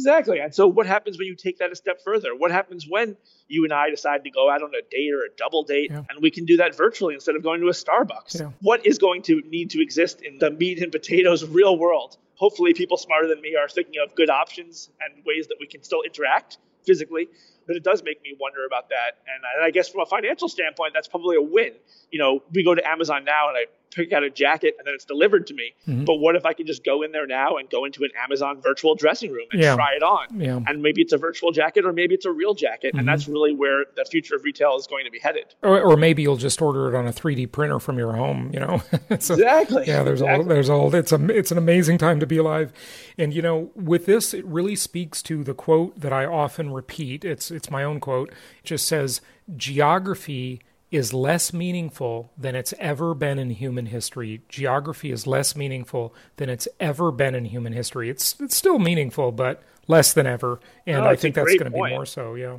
Exactly. 0.00 0.38
And 0.38 0.54
so, 0.54 0.66
what 0.66 0.86
happens 0.86 1.18
when 1.18 1.26
you 1.26 1.34
take 1.34 1.58
that 1.58 1.70
a 1.70 1.76
step 1.76 2.00
further? 2.02 2.34
What 2.34 2.50
happens 2.50 2.86
when 2.88 3.18
you 3.48 3.64
and 3.64 3.72
I 3.72 3.90
decide 3.90 4.24
to 4.24 4.30
go 4.30 4.50
out 4.50 4.62
on 4.62 4.70
a 4.70 4.80
date 4.90 5.12
or 5.12 5.24
a 5.24 5.36
double 5.36 5.62
date 5.62 5.90
yeah. 5.90 6.04
and 6.08 6.22
we 6.22 6.30
can 6.30 6.46
do 6.46 6.56
that 6.56 6.74
virtually 6.74 7.14
instead 7.14 7.36
of 7.36 7.42
going 7.42 7.60
to 7.60 7.66
a 7.68 7.72
Starbucks? 7.72 8.40
Yeah. 8.40 8.50
What 8.62 8.86
is 8.86 8.96
going 8.98 9.22
to 9.24 9.42
need 9.46 9.70
to 9.70 9.82
exist 9.82 10.22
in 10.22 10.38
the 10.38 10.50
meat 10.50 10.82
and 10.82 10.90
potatoes 10.90 11.44
real 11.44 11.76
world? 11.78 12.16
Hopefully, 12.36 12.72
people 12.72 12.96
smarter 12.96 13.28
than 13.28 13.42
me 13.42 13.56
are 13.56 13.68
thinking 13.68 13.96
of 14.02 14.14
good 14.14 14.30
options 14.30 14.88
and 15.02 15.22
ways 15.26 15.48
that 15.48 15.56
we 15.60 15.66
can 15.66 15.82
still 15.82 16.00
interact 16.00 16.56
physically. 16.86 17.28
But 17.66 17.76
it 17.76 17.84
does 17.84 18.02
make 18.02 18.22
me 18.22 18.34
wonder 18.40 18.64
about 18.64 18.88
that. 18.88 19.18
And, 19.28 19.44
and 19.56 19.64
I 19.64 19.70
guess 19.70 19.90
from 19.90 20.00
a 20.00 20.06
financial 20.06 20.48
standpoint, 20.48 20.94
that's 20.94 21.08
probably 21.08 21.36
a 21.36 21.42
win. 21.42 21.74
You 22.10 22.18
know, 22.18 22.42
we 22.54 22.64
go 22.64 22.74
to 22.74 22.88
Amazon 22.88 23.24
now 23.24 23.48
and 23.48 23.58
I 23.58 23.66
pick 23.90 24.12
out 24.12 24.22
a 24.22 24.30
jacket 24.30 24.74
and 24.78 24.86
then 24.86 24.94
it's 24.94 25.04
delivered 25.04 25.46
to 25.48 25.54
me. 25.54 25.72
Mm-hmm. 25.86 26.04
But 26.04 26.16
what 26.16 26.36
if 26.36 26.46
I 26.46 26.52
can 26.52 26.66
just 26.66 26.84
go 26.84 27.02
in 27.02 27.12
there 27.12 27.26
now 27.26 27.56
and 27.56 27.68
go 27.68 27.84
into 27.84 28.04
an 28.04 28.10
Amazon 28.22 28.60
virtual 28.62 28.94
dressing 28.94 29.30
room 29.30 29.46
and 29.52 29.60
yeah. 29.60 29.74
try 29.74 29.94
it 29.94 30.02
on? 30.02 30.40
Yeah. 30.40 30.60
And 30.66 30.82
maybe 30.82 31.02
it's 31.02 31.12
a 31.12 31.18
virtual 31.18 31.52
jacket 31.52 31.84
or 31.84 31.92
maybe 31.92 32.14
it's 32.14 32.26
a 32.26 32.32
real 32.32 32.54
jacket. 32.54 32.88
Mm-hmm. 32.88 33.00
And 33.00 33.08
that's 33.08 33.28
really 33.28 33.54
where 33.54 33.84
the 33.96 34.04
future 34.04 34.36
of 34.36 34.44
retail 34.44 34.76
is 34.76 34.86
going 34.86 35.04
to 35.04 35.10
be 35.10 35.18
headed. 35.18 35.54
Or, 35.62 35.80
or 35.80 35.96
maybe 35.96 36.22
you'll 36.22 36.36
just 36.36 36.60
order 36.62 36.88
it 36.88 36.94
on 36.94 37.06
a 37.06 37.12
3D 37.12 37.50
printer 37.52 37.80
from 37.80 37.98
your 37.98 38.12
home, 38.12 38.50
you 38.52 38.60
know? 38.60 38.82
so, 39.18 39.34
exactly. 39.34 39.84
Yeah, 39.86 40.02
there's 40.02 40.20
exactly. 40.20 40.44
all, 40.44 40.48
there's 40.48 40.70
all, 40.70 40.94
it's 40.94 41.12
a, 41.12 41.30
it's 41.30 41.50
an 41.50 41.58
amazing 41.58 41.98
time 41.98 42.20
to 42.20 42.26
be 42.26 42.36
alive. 42.36 42.72
And, 43.18 43.34
you 43.34 43.42
know, 43.42 43.70
with 43.74 44.06
this, 44.06 44.32
it 44.34 44.44
really 44.44 44.76
speaks 44.76 45.22
to 45.22 45.42
the 45.42 45.54
quote 45.54 45.98
that 46.00 46.12
I 46.12 46.24
often 46.24 46.72
repeat. 46.72 47.24
It's, 47.24 47.50
it's 47.50 47.70
my 47.70 47.82
own 47.82 48.00
quote. 48.00 48.30
It 48.30 48.64
just 48.64 48.86
says, 48.86 49.20
geography 49.56 50.60
is 50.90 51.12
less 51.12 51.52
meaningful 51.52 52.32
than 52.36 52.54
it's 52.54 52.74
ever 52.78 53.14
been 53.14 53.38
in 53.38 53.50
human 53.50 53.86
history. 53.86 54.42
Geography 54.48 55.10
is 55.10 55.26
less 55.26 55.54
meaningful 55.54 56.14
than 56.36 56.48
it's 56.48 56.66
ever 56.78 57.12
been 57.12 57.34
in 57.34 57.44
human 57.44 57.72
history. 57.72 58.10
It's 58.10 58.34
it's 58.40 58.56
still 58.56 58.78
meaningful, 58.78 59.32
but 59.32 59.62
less 59.86 60.12
than 60.12 60.26
ever. 60.26 60.60
And 60.86 61.04
oh, 61.04 61.08
I 61.08 61.16
think 61.16 61.34
that's 61.34 61.54
going 61.54 61.70
to 61.70 61.70
be 61.70 61.78
more 61.78 62.06
so. 62.06 62.34
Yeah. 62.34 62.58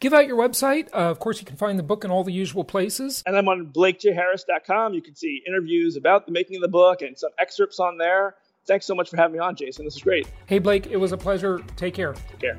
Give 0.00 0.12
out 0.12 0.26
your 0.26 0.36
website. 0.36 0.88
Uh, 0.92 1.10
of 1.10 1.18
course, 1.18 1.40
you 1.40 1.46
can 1.46 1.56
find 1.56 1.78
the 1.78 1.82
book 1.82 2.04
in 2.04 2.10
all 2.10 2.24
the 2.24 2.32
usual 2.32 2.64
places. 2.64 3.22
And 3.24 3.36
I'm 3.36 3.48
on 3.48 3.72
blakejharris.com. 3.72 4.92
You 4.92 5.00
can 5.00 5.14
see 5.14 5.42
interviews 5.46 5.96
about 5.96 6.26
the 6.26 6.32
making 6.32 6.56
of 6.56 6.62
the 6.62 6.68
book 6.68 7.00
and 7.00 7.16
some 7.16 7.30
excerpts 7.38 7.78
on 7.78 7.96
there. 7.96 8.34
Thanks 8.66 8.86
so 8.86 8.94
much 8.94 9.08
for 9.08 9.16
having 9.16 9.34
me 9.34 9.38
on, 9.38 9.56
Jason. 9.56 9.84
This 9.84 9.96
is 9.96 10.02
great. 10.02 10.26
Hey, 10.46 10.58
Blake, 10.58 10.88
it 10.88 10.96
was 10.96 11.12
a 11.12 11.16
pleasure. 11.16 11.60
Take 11.76 11.94
care. 11.94 12.12
Take 12.12 12.40
care. 12.40 12.58